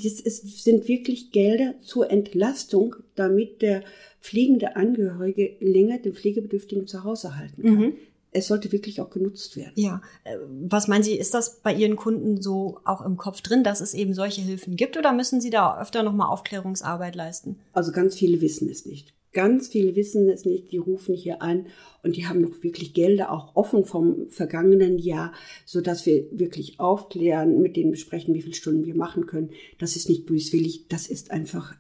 Das 0.04 0.20
ist, 0.20 0.64
sind 0.64 0.88
wirklich 0.88 1.32
Gelder 1.32 1.76
zur 1.82 2.10
Entlastung, 2.10 2.96
damit 3.16 3.62
der 3.62 3.84
pflegende 4.22 4.76
Angehörige 4.76 5.56
länger 5.60 5.98
den 5.98 6.14
Pflegebedürftigen 6.14 6.88
zu 6.88 7.04
Hause 7.04 7.38
halten 7.38 7.64
kann. 7.64 7.76
Mhm. 7.76 7.94
Es 8.34 8.48
sollte 8.48 8.72
wirklich 8.72 9.02
auch 9.02 9.10
genutzt 9.10 9.58
werden. 9.58 9.74
Ja. 9.76 10.02
Äh, 10.24 10.38
was 10.62 10.88
meinen 10.88 11.04
Sie, 11.04 11.18
ist 11.18 11.34
das 11.34 11.60
bei 11.60 11.74
Ihren 11.74 11.98
Kunden 11.98 12.42
so 12.42 12.80
auch 12.86 13.06
im 13.06 13.18
Kopf 13.18 13.42
drin, 13.42 13.64
dass 13.64 13.82
es 13.82 13.94
eben 13.94 14.14
solche 14.14 14.42
Hilfen 14.42 14.78
gibt 14.78 14.96
oder 14.96 15.12
müssen 15.12 15.42
Sie 15.42 15.50
da 15.50 15.80
öfter 15.82 16.02
nochmal 16.02 16.30
Aufklärungsarbeit 16.30 17.16
leisten? 17.16 17.58
Also 17.74 17.92
ganz 17.92 18.16
viele 18.16 18.40
wissen 18.40 18.70
es 18.70 18.86
nicht. 18.86 19.14
Ganz 19.34 19.70
viele 19.70 19.96
wissen 19.96 20.30
es 20.30 20.46
nicht, 20.46 20.72
die 20.72 20.78
rufen 20.78 21.16
hier 21.16 21.42
an 21.42 21.68
und 22.04 22.18
die 22.18 22.28
haben 22.28 22.42
noch 22.42 22.64
wirklich 22.64 22.94
Gelder 22.94 23.32
auch 23.32 23.56
offen 23.56 23.86
vom 23.86 24.30
vergangenen 24.30 24.98
Jahr, 24.98 25.34
so 25.66 25.80
dass 25.80 26.06
wir 26.06 26.26
wirklich 26.32 26.80
aufklären, 26.80 27.62
mit 27.62 27.78
denen 27.78 27.92
besprechen, 27.92 28.34
wie 28.34 28.42
viele 28.42 28.56
Stunden 28.56 28.86
wir 28.86 28.96
machen 28.96 29.28
können. 29.28 29.52
Das 29.80 29.96
ist 29.96 30.10
nicht 30.10 30.26
böswillig, 30.26 30.88
das 30.90 31.08
ist 31.08 31.32
einfach 31.32 31.76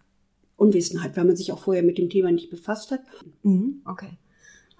Unwissenheit, 0.55 1.17
weil 1.17 1.25
man 1.25 1.35
sich 1.35 1.51
auch 1.51 1.59
vorher 1.59 1.83
mit 1.83 1.97
dem 1.97 2.09
Thema 2.09 2.31
nicht 2.31 2.51
befasst 2.51 2.91
hat. 2.91 3.01
Mhm, 3.43 3.81
okay. 3.85 4.17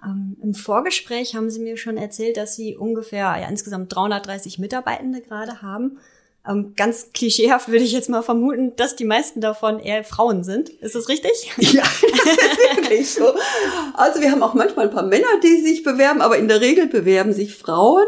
Ähm, 0.04 0.36
Im 0.42 0.54
Vorgespräch 0.54 1.34
haben 1.34 1.50
Sie 1.50 1.60
mir 1.60 1.76
schon 1.76 1.96
erzählt, 1.96 2.36
dass 2.36 2.56
Sie 2.56 2.76
ungefähr 2.76 3.38
ja, 3.40 3.48
insgesamt 3.48 3.94
330 3.94 4.58
Mitarbeitende 4.58 5.20
gerade 5.20 5.60
haben. 5.62 5.98
Ähm, 6.48 6.72
ganz 6.76 7.12
klischeehaft 7.14 7.68
würde 7.68 7.84
ich 7.84 7.92
jetzt 7.92 8.08
mal 8.10 8.22
vermuten, 8.22 8.74
dass 8.74 8.96
die 8.96 9.04
meisten 9.04 9.40
davon 9.40 9.78
eher 9.78 10.02
Frauen 10.02 10.42
sind. 10.42 10.70
Ist 10.70 10.96
das 10.96 11.08
richtig? 11.08 11.52
Ja, 11.58 11.82
das 12.02 12.36
ist 12.36 12.76
wirklich 12.76 13.10
so. 13.10 13.32
Also 13.94 14.20
wir 14.20 14.32
haben 14.32 14.42
auch 14.42 14.54
manchmal 14.54 14.86
ein 14.86 14.92
paar 14.92 15.04
Männer, 15.06 15.28
die 15.42 15.60
sich 15.60 15.84
bewerben, 15.84 16.20
aber 16.20 16.38
in 16.38 16.48
der 16.48 16.60
Regel 16.60 16.86
bewerben 16.88 17.32
sich 17.32 17.56
Frauen. 17.56 18.06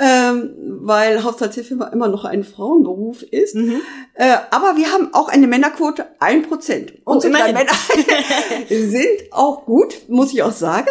ähm, 0.00 0.50
weil 0.82 1.22
Haushaltshilfe 1.24 1.74
immer, 1.74 1.92
immer 1.92 2.08
noch 2.08 2.24
ein 2.24 2.44
Frauenberuf 2.44 3.22
ist. 3.22 3.54
Mhm. 3.56 3.80
Äh, 4.14 4.36
aber 4.50 4.76
wir 4.76 4.90
haben 4.92 5.12
auch 5.14 5.28
eine 5.28 5.46
Männerquote, 5.46 6.06
ein 6.20 6.42
Prozent. 6.42 6.94
Oh, 7.04 7.12
Unsere 7.12 7.34
drei 7.34 7.52
Männer 7.52 7.72
sind 8.68 9.32
auch 9.32 9.64
gut, 9.66 10.08
muss 10.08 10.32
ich 10.32 10.42
auch 10.42 10.52
sagen. 10.52 10.88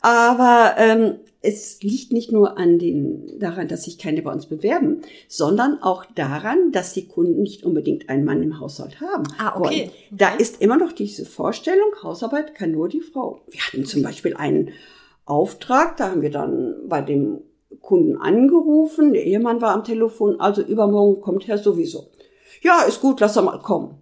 Aber 0.00 0.74
ähm, 0.78 1.20
es 1.42 1.82
liegt 1.82 2.12
nicht 2.12 2.32
nur 2.32 2.58
an 2.58 2.78
den, 2.78 3.38
daran, 3.38 3.68
dass 3.68 3.84
sich 3.84 3.98
keine 3.98 4.20
bei 4.22 4.32
uns 4.32 4.46
bewerben, 4.46 5.00
sondern 5.26 5.82
auch 5.82 6.04
daran, 6.14 6.70
dass 6.70 6.92
die 6.92 7.06
Kunden 7.06 7.42
nicht 7.42 7.64
unbedingt 7.64 8.10
einen 8.10 8.24
Mann 8.24 8.42
im 8.42 8.60
Haushalt 8.60 9.00
haben. 9.00 9.24
Ah, 9.38 9.56
okay. 9.56 9.86
okay. 9.86 9.90
Da 10.10 10.34
ist 10.34 10.60
immer 10.60 10.76
noch 10.76 10.92
diese 10.92 11.24
Vorstellung, 11.24 11.88
Hausarbeit 12.02 12.54
kann 12.54 12.72
nur 12.72 12.88
die 12.88 13.00
Frau. 13.00 13.40
Wir 13.48 13.60
hatten 13.60 13.86
zum 13.86 14.02
Beispiel 14.02 14.34
einen 14.34 14.70
Auftrag, 15.24 15.96
da 15.96 16.10
haben 16.10 16.22
wir 16.22 16.30
dann 16.30 16.74
bei 16.88 17.00
dem 17.00 17.40
Kunden 17.80 18.16
angerufen, 18.16 19.12
der 19.12 19.24
Ehemann 19.24 19.62
war 19.62 19.74
am 19.74 19.84
Telefon, 19.84 20.40
also 20.40 20.60
übermorgen 20.60 21.22
kommt 21.22 21.46
Herr 21.46 21.58
sowieso. 21.58 22.08
Ja, 22.62 22.82
ist 22.82 23.00
gut, 23.00 23.20
lass 23.20 23.36
er 23.36 23.42
mal 23.42 23.60
kommen. 23.60 23.99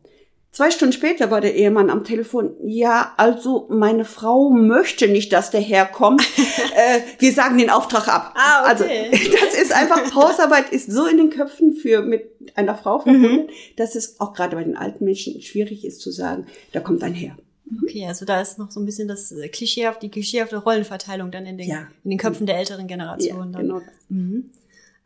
Zwei 0.51 0.71
Stunden 0.71 0.93
später 0.93 1.31
war 1.31 1.41
der 1.41 1.55
Ehemann 1.55 1.91
am 1.91 2.05
Telefon. 2.05 2.57
Ja, 2.65 3.13
also 3.17 3.67
meine 3.71 4.05
Frau 4.05 4.51
möchte 4.51 5.07
nicht, 5.07 5.33
dass 5.33 5.51
der 5.51 5.61
Herr 5.61 5.85
kommt. 5.87 6.23
äh, 6.75 7.01
wir 7.19 7.33
sagen 7.33 7.59
den 7.59 7.71
Auftrag 7.71 8.09
ab. 8.09 8.35
Ah, 8.35 8.73
okay. 8.73 9.11
Also 9.13 9.31
das 9.33 9.61
ist 9.61 9.73
einfach 9.73 10.15
Hausarbeit 10.15 10.71
ist 10.73 10.91
so 10.91 11.07
in 11.07 11.19
den 11.19 11.31
Köpfen 11.31 11.75
für 11.75 12.03
mit 12.03 12.31
einer 12.55 12.75
Frau 12.75 12.99
verbunden, 12.99 13.47
mhm. 13.47 13.51
dass 13.77 13.95
es 13.95 14.21
auch 14.21 14.33
gerade 14.33 14.57
bei 14.57 14.65
den 14.65 14.77
alten 14.77 15.05
Menschen 15.05 15.41
schwierig 15.43 15.85
ist 15.85 16.01
zu 16.01 16.11
sagen, 16.11 16.47
da 16.73 16.81
kommt 16.81 17.05
ein 17.05 17.15
Herr. 17.15 17.37
Mhm. 17.67 17.81
Okay, 17.85 18.07
also 18.07 18.25
da 18.25 18.41
ist 18.41 18.59
noch 18.59 18.71
so 18.71 18.81
ein 18.81 18.87
bisschen 18.87 19.07
das 19.07 19.31
äh, 19.31 19.49
klischeehaft, 19.49 20.03
die 20.03 20.11
klischeehafte 20.11 20.57
Rollenverteilung 20.57 21.31
dann 21.31 21.45
in 21.47 21.59
den, 21.59 21.69
ja. 21.69 21.87
in 22.05 22.11
den 22.11 22.19
Köpfen 22.19 22.47
der 22.47 22.57
älteren 22.57 22.87
Generation. 22.87 23.53
Ja, 23.53 23.61
genau. 23.61 23.83
Mhm. 24.09 24.51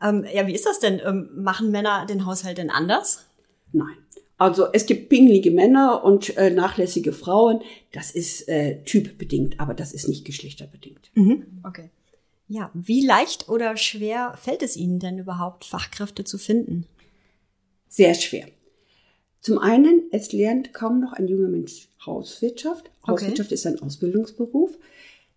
Ähm, 0.03 0.25
ja, 0.33 0.47
wie 0.47 0.55
ist 0.55 0.67
das 0.67 0.79
denn? 0.79 1.01
Ähm, 1.05 1.31
machen 1.35 1.71
Männer 1.71 2.07
den 2.07 2.27
Haushalt 2.27 2.59
denn 2.59 2.71
anders? 2.71 3.27
Nein. 3.73 3.97
Also 4.43 4.67
es 4.73 4.87
gibt 4.87 5.09
pingelige 5.09 5.53
Männer 5.53 6.03
und 6.03 6.37
äh, 6.37 6.51
nachlässige 6.51 7.13
Frauen. 7.13 7.61
Das 7.93 8.11
ist 8.11 8.49
äh, 8.49 8.83
typbedingt, 8.83 9.61
aber 9.61 9.73
das 9.73 9.93
ist 9.93 10.09
nicht 10.09 10.25
geschlechterbedingt. 10.25 11.13
Mhm. 11.15 11.61
Okay. 11.63 11.91
Ja, 12.49 12.73
wie 12.75 13.07
leicht 13.07 13.49
oder 13.49 13.77
schwer 13.77 14.35
fällt 14.37 14.65
es 14.65 14.77
Ihnen 14.77 14.99
denn 14.99 15.17
überhaupt, 15.17 15.65
Fachkräfte 15.65 16.25
zu 16.25 16.39
finden? 16.39 16.87
Sehr 17.87 18.15
schwer. 18.15 18.49
Zum 19.39 19.59
einen, 19.59 20.03
es 20.11 20.33
lernt 20.33 20.75
kaum 20.75 20.99
noch 20.99 21.13
ein 21.13 21.29
junger 21.29 21.49
Mensch 21.49 21.89
Hauswirtschaft. 22.05 22.91
Hauswirtschaft 23.07 23.51
okay. 23.51 23.55
ist 23.55 23.67
ein 23.69 23.81
Ausbildungsberuf. 23.81 24.77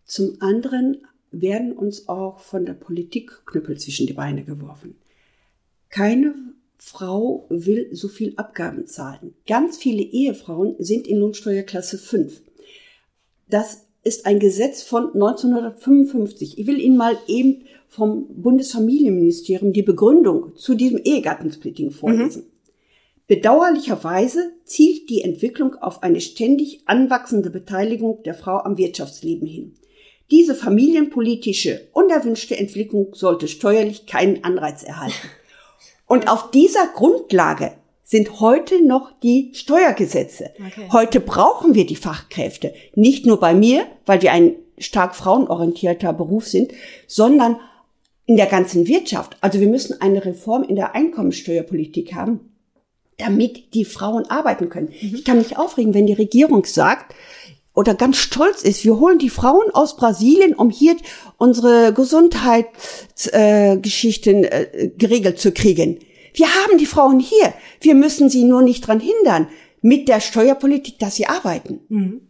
Zum 0.06 0.42
anderen 0.42 1.06
werden 1.30 1.74
uns 1.74 2.10
auch 2.10 2.40
von 2.40 2.66
der 2.66 2.74
Politik 2.74 3.46
Knüppel 3.46 3.78
zwischen 3.78 4.08
die 4.08 4.14
Beine 4.14 4.44
geworfen. 4.44 4.96
Keine 5.90 6.34
Frau 6.78 7.46
will 7.50 7.90
so 7.92 8.08
viel 8.08 8.34
Abgaben 8.36 8.86
zahlen. 8.86 9.34
Ganz 9.48 9.78
viele 9.78 10.04
Ehefrauen 10.04 10.76
sind 10.80 11.08
in 11.08 11.18
Lohnsteuerklasse 11.18 11.98
5. 11.98 12.42
Das 13.50 13.86
ist 14.04 14.26
ein 14.26 14.40
Gesetz 14.40 14.84
von 14.84 15.14
1955. 15.14 16.58
Ich 16.60 16.68
will 16.68 16.80
Ihnen 16.80 16.98
mal 16.98 17.18
eben 17.28 17.64
vom 17.88 18.28
Bundesfamilienministerium 18.30 19.74
die 19.74 19.82
Begründung 19.82 20.56
zu 20.56 20.76
diesem 20.76 21.00
Ehegattensplitting 21.04 21.92
vorlesen. 21.92 22.44
Mhm. 22.44 22.56
Bedauerlicherweise 23.28 24.52
zielt 24.66 25.10
die 25.10 25.22
Entwicklung 25.22 25.76
auf 25.76 26.04
eine 26.04 26.22
ständig 26.22 26.82
anwachsende 26.86 27.50
Beteiligung 27.50 28.22
der 28.24 28.36
Frau 28.36 28.58
am 28.58 28.78
Wirtschaftsleben 28.78 29.48
hin. 29.48 29.74
Diese 30.30 30.54
familienpolitische, 30.54 31.88
unerwünschte 31.94 32.58
Entwicklung 32.58 33.14
sollte 33.14 33.48
steuerlich 33.48 34.06
keinen 34.06 34.44
Anreiz 34.44 34.84
erhalten. 34.84 35.28
Und 36.08 36.28
auf 36.30 36.52
dieser 36.52 36.88
Grundlage 36.88 37.74
sind 38.04 38.40
heute 38.40 38.86
noch 38.86 39.12
die 39.24 39.52
Steuergesetze. 39.54 40.52
Okay. 40.60 40.88
Heute 40.92 41.20
brauchen 41.20 41.74
wir 41.74 41.86
die 41.86 41.96
Fachkräfte. 41.96 42.74
Nicht 42.94 43.26
nur 43.26 43.40
bei 43.40 43.56
mir, 43.56 43.88
weil 44.06 44.22
wir 44.22 44.32
ein 44.32 44.56
stark 44.78 45.16
frauenorientierter 45.16 46.14
Beruf 46.14 46.48
sind, 46.48 46.72
sondern 47.08 47.58
in 48.28 48.38
der 48.38 48.46
ganzen 48.46 48.88
Wirtschaft. 48.88 49.38
Also 49.42 49.60
wir 49.60 49.68
müssen 49.68 50.00
eine 50.02 50.24
Reform 50.24 50.64
in 50.64 50.76
der 50.76 50.94
Einkommensteuerpolitik 50.94 52.14
haben, 52.14 52.52
damit 53.18 53.74
die 53.74 53.86
Frauen 53.86 54.26
arbeiten 54.30 54.70
können. 54.70 54.90
Mhm. 55.02 55.16
Ich 55.16 55.26
kann 55.26 55.38
mich 55.38 55.58
aufregen, 55.58 55.94
wenn 55.94 56.08
die 56.08 56.14
Regierung 56.14 56.66
sagt, 56.66 57.16
oder 57.76 57.94
ganz 57.94 58.18
stolz 58.18 58.64
ist, 58.64 58.84
wir 58.86 59.00
holen 59.00 59.20
die 59.20 59.30
Frauen 59.30 59.70
aus 59.74 59.96
Brasilien, 59.98 60.56
um 60.56 60.72
hier 60.72 60.96
unsere 61.38 61.94
Gesundheitsgeschichten 61.94 64.46
äh, 64.46 64.64
äh, 64.64 64.88
geregelt 64.98 65.40
zu 65.40 65.52
kriegen. 65.52 66.00
Wir 66.34 66.48
haben 66.48 66.78
die 66.78 66.86
Frauen 66.86 67.20
hier. 67.20 67.54
Wir 67.82 67.96
müssen 67.96 68.30
sie 68.30 68.46
nur 68.46 68.62
nicht 68.62 68.88
dran 68.88 69.00
hindern, 69.00 69.48
mit 69.82 70.08
der 70.08 70.22
Steuerpolitik, 70.22 71.00
dass 71.00 71.16
sie 71.16 71.26
arbeiten. 71.28 71.82
Mhm. 71.90 72.22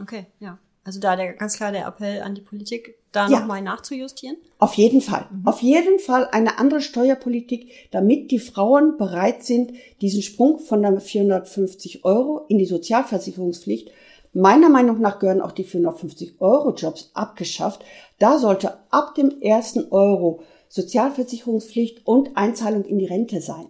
Okay, 0.00 0.26
ja. 0.40 0.58
Also 0.84 1.00
da 1.00 1.16
der, 1.16 1.32
ganz 1.34 1.56
klar 1.56 1.72
der 1.72 1.86
Appell 1.86 2.20
an 2.22 2.36
die 2.36 2.42
Politik, 2.42 2.94
da 3.10 3.28
ja. 3.28 3.40
nochmal 3.40 3.60
nachzujustieren? 3.60 4.36
Auf 4.58 4.74
jeden 4.74 5.00
Fall. 5.00 5.26
Mhm. 5.32 5.46
Auf 5.46 5.62
jeden 5.62 5.98
Fall 5.98 6.28
eine 6.30 6.58
andere 6.58 6.80
Steuerpolitik, 6.80 7.72
damit 7.90 8.30
die 8.30 8.38
Frauen 8.38 8.96
bereit 8.98 9.42
sind, 9.42 9.72
diesen 10.00 10.22
Sprung 10.22 10.60
von 10.60 10.82
der 10.82 11.00
450 11.00 12.04
Euro 12.04 12.46
in 12.48 12.58
die 12.58 12.66
Sozialversicherungspflicht 12.66 13.90
Meiner 14.32 14.68
Meinung 14.68 15.00
nach 15.00 15.18
gehören 15.18 15.40
auch 15.40 15.52
die 15.52 15.64
450 15.64 16.40
Euro 16.40 16.74
Jobs 16.74 17.10
abgeschafft. 17.14 17.84
Da 18.18 18.38
sollte 18.38 18.78
ab 18.90 19.14
dem 19.14 19.40
ersten 19.40 19.90
Euro 19.90 20.42
Sozialversicherungspflicht 20.68 22.06
und 22.06 22.36
Einzahlung 22.36 22.84
in 22.84 22.98
die 22.98 23.06
Rente 23.06 23.40
sein. 23.40 23.66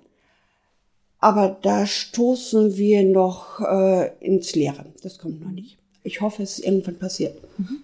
Aber 1.18 1.56
da 1.62 1.86
stoßen 1.86 2.76
wir 2.76 3.04
noch 3.04 3.60
äh, 3.60 4.10
ins 4.20 4.54
Leere. 4.54 4.86
Das 5.02 5.18
kommt 5.18 5.40
noch 5.40 5.50
nicht. 5.50 5.78
Ich 6.02 6.20
hoffe, 6.20 6.42
es 6.42 6.58
ist 6.58 6.64
irgendwann 6.64 6.98
passiert. 6.98 7.38
Mhm. 7.58 7.82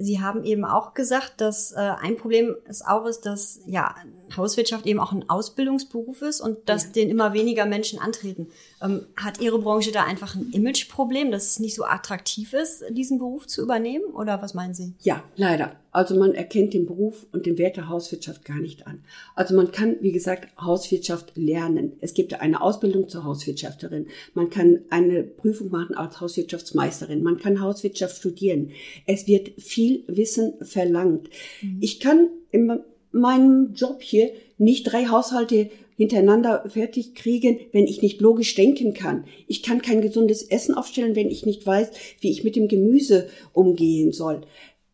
Sie 0.00 0.20
haben 0.20 0.44
eben 0.44 0.64
auch 0.64 0.94
gesagt, 0.94 1.40
dass 1.40 1.72
äh, 1.72 1.76
ein 1.76 2.16
Problem 2.16 2.56
ist 2.68 2.86
auch 2.86 3.06
ist, 3.06 3.26
dass 3.26 3.60
ja 3.66 3.94
Hauswirtschaft 4.36 4.86
eben 4.86 4.98
auch 4.98 5.12
ein 5.12 5.28
Ausbildungsberuf 5.28 6.22
ist 6.22 6.40
und 6.40 6.68
dass 6.68 6.84
ja. 6.84 6.90
den 6.90 7.10
immer 7.10 7.32
weniger 7.32 7.66
Menschen 7.66 7.98
antreten. 7.98 8.48
Ähm, 8.82 9.06
hat 9.16 9.40
Ihre 9.40 9.58
Branche 9.58 9.92
da 9.92 10.04
einfach 10.04 10.34
ein 10.34 10.50
Imageproblem, 10.52 11.30
dass 11.30 11.46
es 11.46 11.60
nicht 11.60 11.74
so 11.74 11.84
attraktiv 11.84 12.52
ist, 12.54 12.84
diesen 12.90 13.18
Beruf 13.18 13.46
zu 13.46 13.62
übernehmen? 13.62 14.06
Oder 14.14 14.40
was 14.42 14.54
meinen 14.54 14.74
Sie? 14.74 14.94
Ja, 15.00 15.22
leider. 15.36 15.76
Also 15.92 16.14
man 16.16 16.34
erkennt 16.34 16.72
den 16.72 16.86
Beruf 16.86 17.26
und 17.32 17.46
den 17.46 17.58
Wert 17.58 17.76
der 17.76 17.88
Hauswirtschaft 17.88 18.44
gar 18.44 18.58
nicht 18.58 18.86
an. 18.86 19.02
Also 19.34 19.56
man 19.56 19.72
kann, 19.72 19.96
wie 20.00 20.12
gesagt, 20.12 20.48
Hauswirtschaft 20.60 21.32
lernen. 21.36 21.94
Es 22.00 22.14
gibt 22.14 22.32
eine 22.40 22.60
Ausbildung 22.60 23.08
zur 23.08 23.24
Hauswirtschafterin. 23.24 24.06
Man 24.34 24.50
kann 24.50 24.80
eine 24.90 25.24
Prüfung 25.24 25.70
machen 25.70 25.96
als 25.96 26.20
Hauswirtschaftsmeisterin. 26.20 27.24
Man 27.24 27.38
kann 27.38 27.60
Hauswirtschaft 27.60 28.18
studieren. 28.18 28.70
Es 29.06 29.26
wird 29.26 29.60
viel 29.60 29.89
Wissen 30.06 30.54
verlangt. 30.62 31.28
Mhm. 31.62 31.78
Ich 31.80 32.00
kann 32.00 32.28
in 32.50 32.80
meinem 33.12 33.74
Job 33.74 34.02
hier 34.02 34.30
nicht 34.58 34.84
drei 34.84 35.06
Haushalte 35.06 35.70
hintereinander 35.96 36.64
fertig 36.68 37.14
kriegen, 37.14 37.60
wenn 37.72 37.86
ich 37.86 38.00
nicht 38.00 38.20
logisch 38.22 38.54
denken 38.54 38.94
kann. 38.94 39.24
Ich 39.46 39.62
kann 39.62 39.82
kein 39.82 40.00
gesundes 40.00 40.42
Essen 40.42 40.74
aufstellen, 40.74 41.14
wenn 41.14 41.28
ich 41.28 41.44
nicht 41.44 41.66
weiß, 41.66 41.90
wie 42.20 42.30
ich 42.30 42.42
mit 42.42 42.56
dem 42.56 42.68
Gemüse 42.68 43.28
umgehen 43.52 44.12
soll 44.12 44.42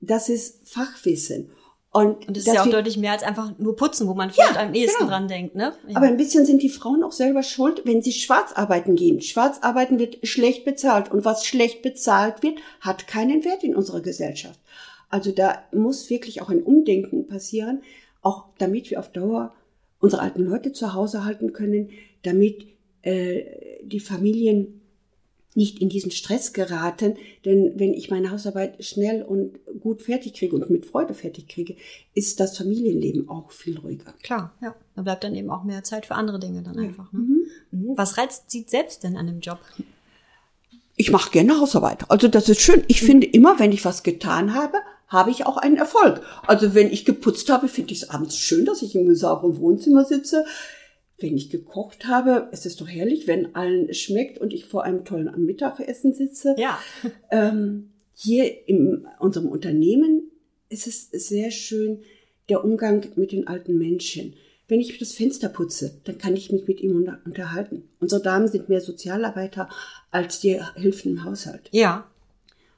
das 0.01 0.29
ist 0.29 0.69
Fachwissen. 0.69 1.51
Und, 1.91 2.29
und 2.29 2.37
das, 2.37 2.45
das 2.45 2.49
ist 2.49 2.55
ja 2.55 2.63
auch 2.63 2.71
deutlich 2.71 2.99
mehr 2.99 3.13
als 3.13 3.23
einfach 3.23 3.57
nur 3.59 3.75
putzen, 3.75 4.07
wo 4.07 4.13
man 4.13 4.31
vielleicht 4.31 4.57
ja, 4.57 4.61
am 4.61 4.75
ehesten 4.75 4.99
genau. 4.99 5.11
dran 5.11 5.29
denkt. 5.29 5.55
Ne? 5.55 5.73
Ja. 5.89 5.97
Aber 5.97 6.07
ein 6.07 6.19
bisschen 6.19 6.45
sind 6.45 6.63
die 6.63 6.69
Frauen 6.69 7.03
auch 7.03 7.13
selber 7.13 7.43
schuld, 7.43 7.83
wenn 7.85 8.03
sie 8.03 8.13
schwarz 8.13 8.53
arbeiten 8.53 8.97
gehen. 8.97 9.23
Schwarz 9.23 9.61
arbeiten 9.63 9.99
wird 9.99 10.19
schlecht 10.27 10.67
bezahlt. 10.67 11.11
Und 11.11 11.25
was 11.25 11.47
schlecht 11.47 11.81
bezahlt 11.81 12.43
wird, 12.43 12.59
hat 12.81 13.07
keinen 13.07 13.47
Wert 13.47 13.65
in 13.65 13.75
unserer 13.75 14.03
Gesellschaft. 14.03 14.61
Also 15.09 15.33
da 15.33 15.63
muss 15.73 16.11
wirklich 16.11 16.43
auch 16.43 16.51
ein 16.51 16.63
Umdenken 16.63 17.27
passieren, 17.27 17.83
auch 18.23 18.47
damit 18.59 18.91
wir 18.91 18.99
auf 18.99 19.13
Dauer 19.13 19.55
unsere 20.01 20.23
alten 20.23 20.45
Leute 20.45 20.73
zu 20.73 20.95
Hause 20.95 21.25
halten 21.25 21.53
können, 21.53 21.91
damit 22.23 22.67
äh, 23.03 23.45
die 23.83 24.01
Familien 24.01 24.81
nicht 25.57 25.81
in 25.81 25.89
diesen 25.89 26.11
Stress 26.11 26.53
geraten, 26.53 27.17
denn 27.47 27.73
wenn 27.77 27.95
ich 27.95 28.11
meine 28.11 28.31
Hausarbeit 28.31 28.85
schnell 28.85 29.23
und 29.23 29.59
gut 29.81 30.03
fertig 30.03 30.35
kriege 30.35 30.55
und 30.55 30.69
mit 30.69 30.85
Freude 30.85 31.15
fertig 31.15 31.49
kriege, 31.49 31.77
ist 32.15 32.41
das 32.41 32.59
Familienleben 32.59 33.31
auch 33.31 33.51
viel 33.51 33.79
ruhiger. 33.79 34.13
Klar, 34.23 34.55
ja. 34.61 34.75
Da 34.95 35.03
bleibt 35.03 35.25
dann 35.25 35.35
eben 35.35 35.51
auch 35.51 35.65
mehr 35.65 35.83
Zeit 35.83 36.05
für 36.05 36.15
andere 36.15 36.39
Dinge 36.39 36.63
dann 36.63 36.79
einfach. 36.79 37.11
Ne? 37.13 37.21
Mhm. 37.21 37.47
mhm. 37.71 37.93
Was 37.97 38.19
reizt 38.19 38.51
Sie 38.51 38.67
selbst 38.69 39.03
denn 39.03 39.17
an 39.17 39.27
dem 39.27 39.41
Job? 39.41 39.59
Ich 40.95 41.11
mache 41.11 41.31
gerne 41.31 41.59
Hausarbeit. 41.59 42.11
Also 42.11 42.29
das 42.29 42.49
ist 42.51 42.61
schön. 42.61 42.85
Ich 42.89 43.03
mhm. 43.03 43.07
finde 43.07 43.27
immer, 43.27 43.59
wenn 43.59 43.73
ich 43.73 43.85
was 43.85 44.03
getan 44.03 44.53
habe, 44.53 44.77
habe 45.09 45.31
ich 45.31 45.47
auch 45.47 45.57
einen 45.57 45.77
Erfolg. 45.77 46.23
Also 46.47 46.75
wenn 46.75 46.91
ich 46.91 47.05
geputzt 47.05 47.51
habe, 47.51 47.69
finde 47.69 47.93
ich 47.93 48.03
es 48.03 48.11
abends 48.11 48.37
schön, 48.37 48.65
dass 48.65 48.83
ich 48.83 48.95
im 48.95 49.15
sauberen 49.15 49.59
Wohnzimmer 49.59 50.05
sitze 50.05 50.45
wenn 51.19 51.37
ich 51.37 51.51
gekocht 51.51 52.07
habe, 52.07 52.49
es 52.53 52.67
ist 52.67 52.81
doch 52.81 52.89
herrlich, 52.89 53.27
wenn 53.27 53.55
allen 53.55 53.93
schmeckt 53.95 54.39
und 54.39 54.53
ich 54.53 54.67
vor 54.67 54.85
einem 54.85 55.05
tollen 55.05 55.33
Mittagessen 55.45 56.15
sitze. 56.15 56.55
Ja. 56.59 56.79
Ähm, 57.31 57.91
hier 58.15 58.69
in 58.69 59.07
unserem 59.19 59.49
Unternehmen 59.49 60.31
ist 60.69 60.87
es 60.87 61.11
sehr 61.11 61.51
schön, 61.51 62.03
der 62.49 62.65
Umgang 62.65 63.05
mit 63.17 63.33
den 63.33 63.47
alten 63.47 63.77
Menschen. 63.77 64.35
Wenn 64.69 64.81
ich 64.81 64.97
das 64.99 65.13
Fenster 65.13 65.49
putze, 65.49 65.99
dann 66.05 66.19
kann 66.19 66.35
ich 66.35 66.51
mich 66.51 66.67
mit 66.67 66.81
ihm 66.81 67.13
unterhalten. 67.25 67.89
Unsere 68.01 68.23
Damen 68.23 68.49
sind 68.49 68.69
mehr 68.69 68.81
Sozialarbeiter 68.81 69.69
als 70.11 70.41
die 70.41 70.61
Hilfen 70.77 71.13
im 71.13 71.25
Haushalt. 71.25 71.69
Ja. 71.73 72.07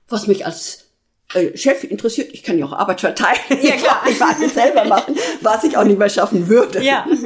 Was 0.09 0.27
mich 0.27 0.45
als 0.45 0.88
äh, 1.35 1.57
Chef 1.57 1.85
interessiert, 1.85 2.31
ich 2.33 2.43
kann 2.43 2.59
ja 2.59 2.67
auch 2.67 2.73
Arbeit 2.73 3.01
verteilen. 3.01 3.39
Ja, 3.63 3.77
klar. 3.77 4.03
Ich 4.11 4.19
kann 4.19 4.35
alles 4.35 4.55
selber 4.55 4.85
machen, 4.85 5.17
was 5.43 5.65
ich 5.65 5.77
auch 5.77 5.85
nicht 5.85 5.99
mehr 5.99 6.09
schaffen 6.09 6.49
würde. 6.49 6.83
Ja. 6.83 7.07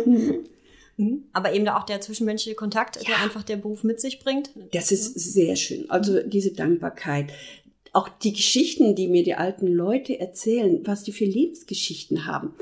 Mhm. 0.98 1.24
Aber 1.32 1.54
eben 1.54 1.64
da 1.64 1.78
auch 1.78 1.86
der 1.86 2.02
zwischenmenschliche 2.02 2.54
Kontakt, 2.54 2.96
ja. 2.96 3.02
der 3.08 3.22
einfach 3.22 3.42
der 3.42 3.56
Beruf 3.56 3.82
mit 3.82 3.98
sich 3.98 4.20
bringt. 4.20 4.50
Das 4.72 4.92
ist 4.92 5.14
sehr 5.14 5.56
schön. 5.56 5.90
Also 5.90 6.20
diese 6.22 6.52
Dankbarkeit. 6.52 7.32
Auch 7.94 8.10
die 8.10 8.34
Geschichten, 8.34 8.94
die 8.94 9.08
mir 9.08 9.24
die 9.24 9.34
alten 9.34 9.66
Leute 9.68 10.20
erzählen, 10.20 10.80
was 10.84 11.02
die 11.02 11.12
für 11.12 11.24
Lebensgeschichten 11.24 12.26
haben. 12.26 12.54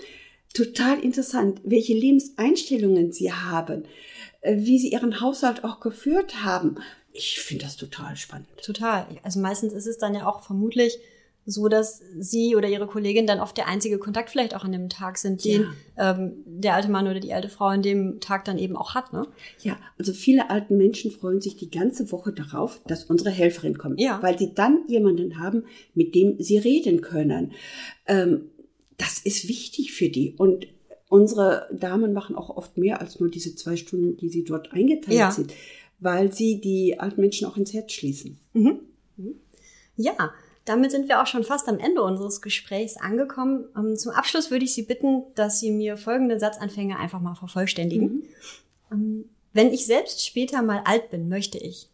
Total 0.55 1.01
interessant, 1.01 1.61
welche 1.65 1.93
Lebenseinstellungen 1.93 3.13
sie 3.13 3.33
haben, 3.33 3.85
äh, 4.43 4.57
wie 4.59 4.79
sie 4.79 4.93
ihren 4.93 5.21
Haushalt 5.21 5.65
auch 5.65 5.81
geführt 5.81 6.45
haben. 6.45 6.77
Ich 7.13 7.41
finde 7.41 7.65
das 7.65 7.77
total 7.77 8.17
spannend. 8.17 8.49
Total. 8.63 9.07
Also 9.23 9.41
meistens 9.41 9.73
ist 9.73 9.87
es 9.87 9.99
dann 9.99 10.15
ja 10.15 10.27
auch 10.27 10.43
vermutlich 10.43 10.99
so 11.51 11.69
dass 11.69 12.01
sie 12.19 12.55
oder 12.55 12.69
ihre 12.69 12.87
Kollegin 12.87 13.27
dann 13.27 13.41
oft 13.41 13.57
der 13.57 13.67
einzige 13.67 13.99
Kontakt 13.99 14.31
vielleicht 14.31 14.55
auch 14.55 14.65
an 14.65 14.73
dem 14.73 14.89
Tag 14.89 15.19
sind, 15.19 15.45
den 15.45 15.67
ja. 15.97 16.17
ähm, 16.17 16.33
der 16.47 16.75
alte 16.75 16.91
Mann 16.91 17.07
oder 17.07 17.21
die 17.21 17.35
alte 17.35 17.49
Frau 17.49 17.67
an 17.67 17.83
dem 17.83 18.21
Tag 18.21 18.45
dann 18.45 18.59
eben 18.59 18.77
auch 18.77 18.95
hat. 18.95 19.13
Ne? 19.13 19.27
Ja, 19.63 19.79
also 19.99 20.13
viele 20.13 20.51
alten 20.51 20.77
Menschen 20.77 21.11
freuen 21.11 21.41
sich 21.41 21.57
die 21.57 21.71
ganze 21.71 22.13
Woche 22.13 22.33
darauf, 22.33 22.81
dass 22.87 23.05
unsere 23.05 23.31
Helferin 23.31 23.79
kommt, 23.79 24.01
ja. 24.01 24.23
weil 24.23 24.39
sie 24.39 24.55
dann 24.55 24.85
jemanden 24.87 25.39
haben, 25.39 25.65
mit 25.95 26.15
dem 26.15 26.37
sie 26.39 26.59
reden 26.59 27.01
können. 27.01 27.53
Ähm, 28.07 28.51
das 28.97 29.19
ist 29.19 29.49
wichtig 29.49 29.93
für 29.93 30.09
die 30.09 30.35
und 30.37 30.67
unsere 31.09 31.69
Damen 31.73 32.13
machen 32.13 32.37
auch 32.37 32.51
oft 32.57 32.79
mehr 32.79 33.01
als 33.01 33.19
nur 33.19 33.29
diese 33.31 33.57
zwei 33.57 33.77
Stunden, 33.77 34.17
die 34.17 34.29
sie 34.29 34.45
dort 34.45 34.73
eingeteilt 34.73 35.19
ja. 35.19 35.31
sind, 35.31 35.53
weil 35.99 36.33
sie 36.33 36.61
die 36.61 37.01
alten 37.01 37.21
Menschen 37.21 37.49
auch 37.49 37.57
ins 37.57 37.73
Herz 37.73 37.93
schließen. 37.93 38.39
Mhm. 38.53 38.81
Ja, 39.97 40.33
damit 40.65 40.91
sind 40.91 41.09
wir 41.09 41.23
auch 41.23 41.27
schon 41.27 41.45
fast 41.45 41.69
am 41.69 41.79
Ende 41.79 42.03
unseres 42.03 42.43
Gesprächs 42.43 42.97
angekommen. 42.97 43.65
Ähm, 43.77 43.97
zum 43.97 44.13
Abschluss 44.13 44.51
würde 44.51 44.65
ich 44.65 44.75
Sie 44.75 44.83
bitten, 44.83 45.23
dass 45.35 45.61
Sie 45.61 45.71
mir 45.71 45.97
folgende 45.97 46.39
Satzanfänge 46.39 46.99
einfach 46.99 47.21
mal 47.21 47.35
vervollständigen. 47.35 48.09
Mhm. 48.09 48.23
Ähm, 48.93 49.25
wenn 49.53 49.73
ich 49.73 49.87
selbst 49.87 50.25
später 50.25 50.63
mal 50.63 50.83
alt 50.85 51.11
bin, 51.11 51.29
möchte 51.29 51.59
ich. 51.59 51.89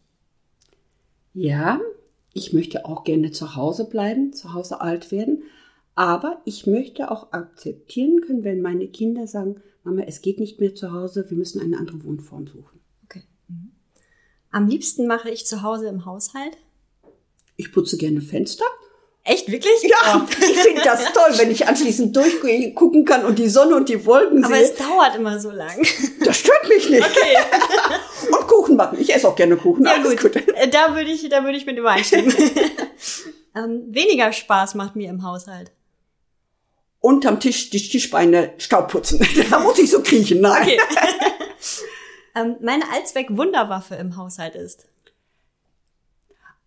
Ja, 1.32 1.80
ich 2.34 2.52
möchte 2.52 2.84
auch 2.84 3.04
gerne 3.04 3.30
zu 3.30 3.56
Hause 3.56 3.88
bleiben, 3.88 4.32
zu 4.32 4.52
Hause 4.52 4.80
alt 4.80 5.10
werden. 5.10 5.44
Aber 5.94 6.42
ich 6.44 6.66
möchte 6.66 7.10
auch 7.10 7.32
akzeptieren 7.32 8.20
können, 8.20 8.44
wenn 8.44 8.60
meine 8.60 8.88
Kinder 8.88 9.26
sagen, 9.26 9.62
Mama, 9.82 10.02
es 10.02 10.20
geht 10.20 10.38
nicht 10.38 10.60
mehr 10.60 10.74
zu 10.74 10.92
Hause, 10.92 11.24
wir 11.30 11.36
müssen 11.36 11.60
eine 11.62 11.78
andere 11.78 12.04
Wohnform 12.04 12.46
suchen. 12.46 12.80
Okay. 13.04 13.22
Mhm. 13.48 13.72
Am 14.50 14.68
liebsten 14.68 15.06
mache 15.06 15.30
ich 15.30 15.46
zu 15.46 15.62
Hause 15.62 15.88
im 15.88 16.04
Haushalt. 16.04 16.58
Ich 17.56 17.72
putze 17.72 17.96
gerne 17.96 18.20
Fenster. 18.20 18.66
Echt, 19.28 19.50
wirklich? 19.50 19.82
Ja, 19.82 20.24
oh. 20.24 20.30
ich 20.40 20.58
finde 20.58 20.82
das 20.84 21.12
toll, 21.12 21.32
wenn 21.38 21.50
ich 21.50 21.66
anschließend 21.66 22.14
durchgucken 22.14 23.04
kann 23.04 23.24
und 23.24 23.40
die 23.40 23.48
Sonne 23.48 23.74
und 23.74 23.88
die 23.88 24.06
Wolken 24.06 24.44
Aber 24.44 24.54
sehe. 24.54 24.64
es 24.64 24.76
dauert 24.76 25.16
immer 25.16 25.40
so 25.40 25.50
lang. 25.50 25.84
Das 26.24 26.36
stört 26.38 26.68
mich 26.68 26.88
nicht. 26.88 27.04
Okay. 27.04 27.36
und 28.30 28.46
Kuchen 28.46 28.76
backen. 28.76 28.98
Ich 29.00 29.12
esse 29.12 29.26
auch 29.26 29.34
gerne 29.34 29.56
Kuchen. 29.56 29.84
Ja, 29.84 29.98
gut. 29.98 30.20
gut. 30.20 30.36
Äh, 30.36 30.68
da 30.68 30.94
würde 30.94 31.10
ich, 31.10 31.28
da 31.28 31.42
würde 31.42 31.58
ich 31.58 31.66
mit 31.66 31.76
übereinstimmen. 31.76 32.32
ähm, 33.56 33.82
weniger 33.88 34.32
Spaß 34.32 34.76
macht 34.76 34.94
mir 34.94 35.10
im 35.10 35.24
Haushalt. 35.24 35.72
Unterm 37.00 37.40
Tisch 37.40 37.70
die 37.70 37.80
Tischbeine 37.80 38.52
Staub 38.58 38.88
putzen. 38.92 39.26
da 39.50 39.58
muss 39.58 39.78
ich 39.80 39.90
so 39.90 40.02
kriechen. 40.02 40.40
Nein. 40.40 40.62
Okay. 40.62 40.78
ähm, 42.36 42.56
meine 42.60 42.84
Allzweck-Wunderwaffe 42.92 43.96
im 43.96 44.16
Haushalt 44.16 44.54
ist 44.54 44.86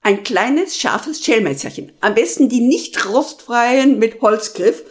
ein 0.02 0.24
kleines, 0.24 0.78
scharfes 0.78 1.24
Schälmesserchen. 1.24 1.92
Am 2.02 2.16
besten 2.16 2.50
die 2.50 2.62
nicht 2.62 3.06
rostfreien 3.06 4.00
mit 4.00 4.22
Holzgriff. 4.22 4.84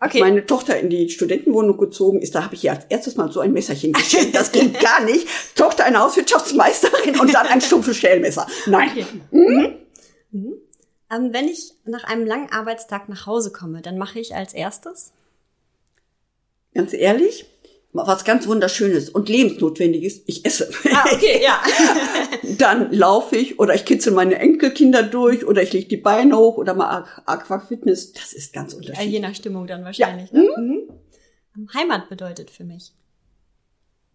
Okay. 0.00 0.20
Meine 0.20 0.46
Tochter 0.46 0.78
in 0.80 0.90
die 0.90 1.10
Studentenwohnung 1.10 1.78
gezogen 1.78 2.20
ist, 2.20 2.34
da 2.34 2.44
habe 2.44 2.56
ich 2.56 2.64
ihr 2.64 2.72
als 2.72 2.86
erstes 2.88 3.16
mal 3.16 3.30
so 3.30 3.38
ein 3.38 3.52
Messerchen 3.52 3.92
geschenkt. 3.92 4.34
Das 4.34 4.50
ging 4.50 4.72
gar 4.80 5.04
nicht. 5.04 5.28
Tochter 5.54 5.84
eine 5.84 6.00
Hauswirtschaftsmeisterin 6.00 7.20
und 7.20 7.32
dann 7.32 7.46
ein 7.46 7.60
stumpfes 7.60 7.96
Schälmesser. 7.98 8.46
Nein. 8.66 8.90
Okay. 8.90 9.06
Mhm. 9.30 9.78
Mhm. 10.32 10.54
Ähm, 11.12 11.32
wenn 11.32 11.46
ich 11.46 11.72
nach 11.84 12.04
einem 12.04 12.26
langen 12.26 12.50
Arbeitstag 12.50 13.08
nach 13.08 13.26
Hause 13.26 13.52
komme, 13.52 13.80
dann 13.82 13.98
mache 13.98 14.18
ich 14.18 14.34
als 14.34 14.54
erstes? 14.54 15.12
Ganz 16.74 16.94
ehrlich, 16.94 17.44
was 17.92 18.24
ganz 18.24 18.46
Wunderschönes 18.46 19.10
und 19.10 19.28
lebensnotwendiges, 19.28 20.22
ich 20.26 20.44
esse. 20.46 20.70
Ah, 20.92 21.04
okay, 21.12 21.42
ja. 21.42 21.62
Dann 22.58 22.92
laufe 22.92 23.36
ich 23.36 23.58
oder 23.58 23.74
ich 23.74 23.84
kitzel 23.84 24.12
meine 24.12 24.36
Enkelkinder 24.36 25.02
durch 25.02 25.44
oder 25.44 25.62
ich 25.62 25.72
lege 25.72 25.88
die 25.88 25.98
Beine 25.98 26.36
hoch 26.36 26.56
oder 26.56 26.74
mal 26.74 27.04
Aquafitness. 27.26 28.12
Das 28.12 28.32
ist 28.32 28.52
ganz 28.52 28.72
unterschiedlich. 28.72 29.12
Je 29.12 29.20
nach 29.20 29.34
Stimmung 29.34 29.66
dann 29.66 29.84
wahrscheinlich. 29.84 30.30
Ja. 30.30 30.40
Ne? 30.40 30.48
Mhm. 30.56 30.82
mhm. 31.54 31.68
Heimat 31.74 32.08
bedeutet 32.08 32.50
für 32.50 32.64
mich. 32.64 32.92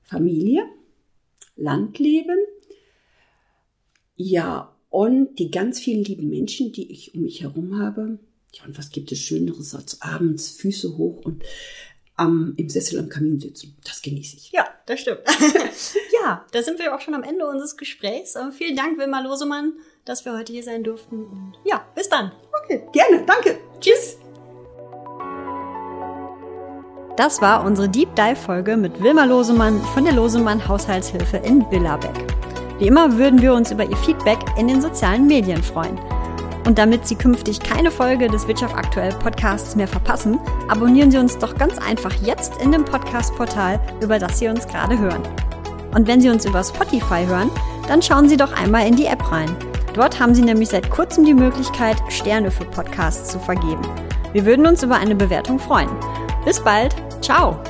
Familie, 0.01 0.63
Landleben, 1.55 2.37
ja, 4.17 4.75
und 4.89 5.37
die 5.37 5.51
ganz 5.51 5.79
vielen 5.79 6.03
lieben 6.03 6.29
Menschen, 6.29 6.71
die 6.71 6.91
ich 6.91 7.13
um 7.13 7.21
mich 7.21 7.43
herum 7.43 7.79
habe. 7.79 8.17
Ja, 8.53 8.65
und 8.65 8.77
was 8.77 8.89
gibt 8.89 9.11
es 9.11 9.19
Schöneres 9.19 9.75
als 9.75 10.01
abends 10.01 10.49
Füße 10.49 10.97
hoch 10.97 11.23
und 11.23 11.43
am, 12.17 12.53
im 12.57 12.67
Sessel 12.67 12.99
am 12.99 13.09
Kamin 13.09 13.39
sitzen. 13.39 13.77
Das 13.85 14.01
genieße 14.01 14.37
ich. 14.37 14.51
Ja, 14.51 14.67
das 14.85 14.99
stimmt. 14.99 15.21
ja, 16.23 16.45
da 16.51 16.63
sind 16.63 16.79
wir 16.79 16.93
auch 16.93 16.99
schon 16.99 17.13
am 17.13 17.23
Ende 17.23 17.47
unseres 17.47 17.77
Gesprächs. 17.77 18.35
Ähm, 18.35 18.51
vielen 18.51 18.75
Dank, 18.75 18.97
Wilma 18.97 19.21
Losemann, 19.21 19.73
dass 20.03 20.25
wir 20.25 20.33
heute 20.33 20.51
hier 20.51 20.63
sein 20.63 20.83
durften. 20.83 21.25
Und 21.25 21.53
ja, 21.63 21.85
bis 21.95 22.09
dann. 22.09 22.31
Okay, 22.63 22.83
gerne. 22.91 23.23
Danke. 23.25 23.59
Tschüss. 23.79 24.17
Das 27.15 27.41
war 27.41 27.63
unsere 27.65 27.89
Deep 27.89 28.15
Dive 28.15 28.35
Folge 28.35 28.77
mit 28.77 29.01
Wilma 29.01 29.25
Losemann 29.25 29.81
von 29.93 30.03
der 30.03 30.13
Losemann 30.13 30.67
Haushaltshilfe 30.67 31.37
in 31.37 31.67
Billerbeck. 31.69 32.15
Wie 32.79 32.87
immer 32.87 33.17
würden 33.17 33.41
wir 33.41 33.53
uns 33.53 33.71
über 33.71 33.83
Ihr 33.83 33.97
Feedback 33.97 34.37
in 34.57 34.67
den 34.67 34.81
sozialen 34.81 35.25
Medien 35.25 35.63
freuen. 35.63 35.99
Und 36.67 36.77
damit 36.77 37.07
Sie 37.07 37.15
künftig 37.15 37.61
keine 37.61 37.91
Folge 37.91 38.27
des 38.27 38.45
Wirtschaft 38.45 38.75
aktuell 38.75 39.13
Podcasts 39.13 39.77
mehr 39.77 39.87
verpassen, 39.87 40.37
abonnieren 40.67 41.09
Sie 41.09 41.17
uns 41.17 41.37
doch 41.37 41.57
ganz 41.57 41.77
einfach 41.77 42.13
jetzt 42.21 42.61
in 42.61 42.73
dem 42.73 42.83
Podcast-Portal, 42.83 43.79
über 44.01 44.19
das 44.19 44.37
Sie 44.37 44.49
uns 44.49 44.67
gerade 44.67 44.99
hören. 44.99 45.23
Und 45.95 46.09
wenn 46.09 46.19
Sie 46.19 46.29
uns 46.29 46.43
über 46.43 46.61
Spotify 46.61 47.25
hören, 47.25 47.49
dann 47.87 48.01
schauen 48.01 48.27
Sie 48.27 48.35
doch 48.35 48.51
einmal 48.51 48.85
in 48.85 48.97
die 48.97 49.05
App 49.05 49.31
rein. 49.31 49.55
Dort 49.93 50.19
haben 50.19 50.35
Sie 50.35 50.41
nämlich 50.41 50.67
seit 50.67 50.89
kurzem 50.89 51.23
die 51.23 51.33
Möglichkeit, 51.33 51.95
Sterne 52.09 52.51
für 52.51 52.65
Podcasts 52.65 53.31
zu 53.31 53.39
vergeben. 53.39 53.87
Wir 54.33 54.45
würden 54.45 54.67
uns 54.67 54.83
über 54.83 54.97
eine 54.97 55.15
Bewertung 55.15 55.59
freuen. 55.59 55.89
Bis 56.43 56.59
bald. 56.59 56.93
Ciao. 57.21 57.61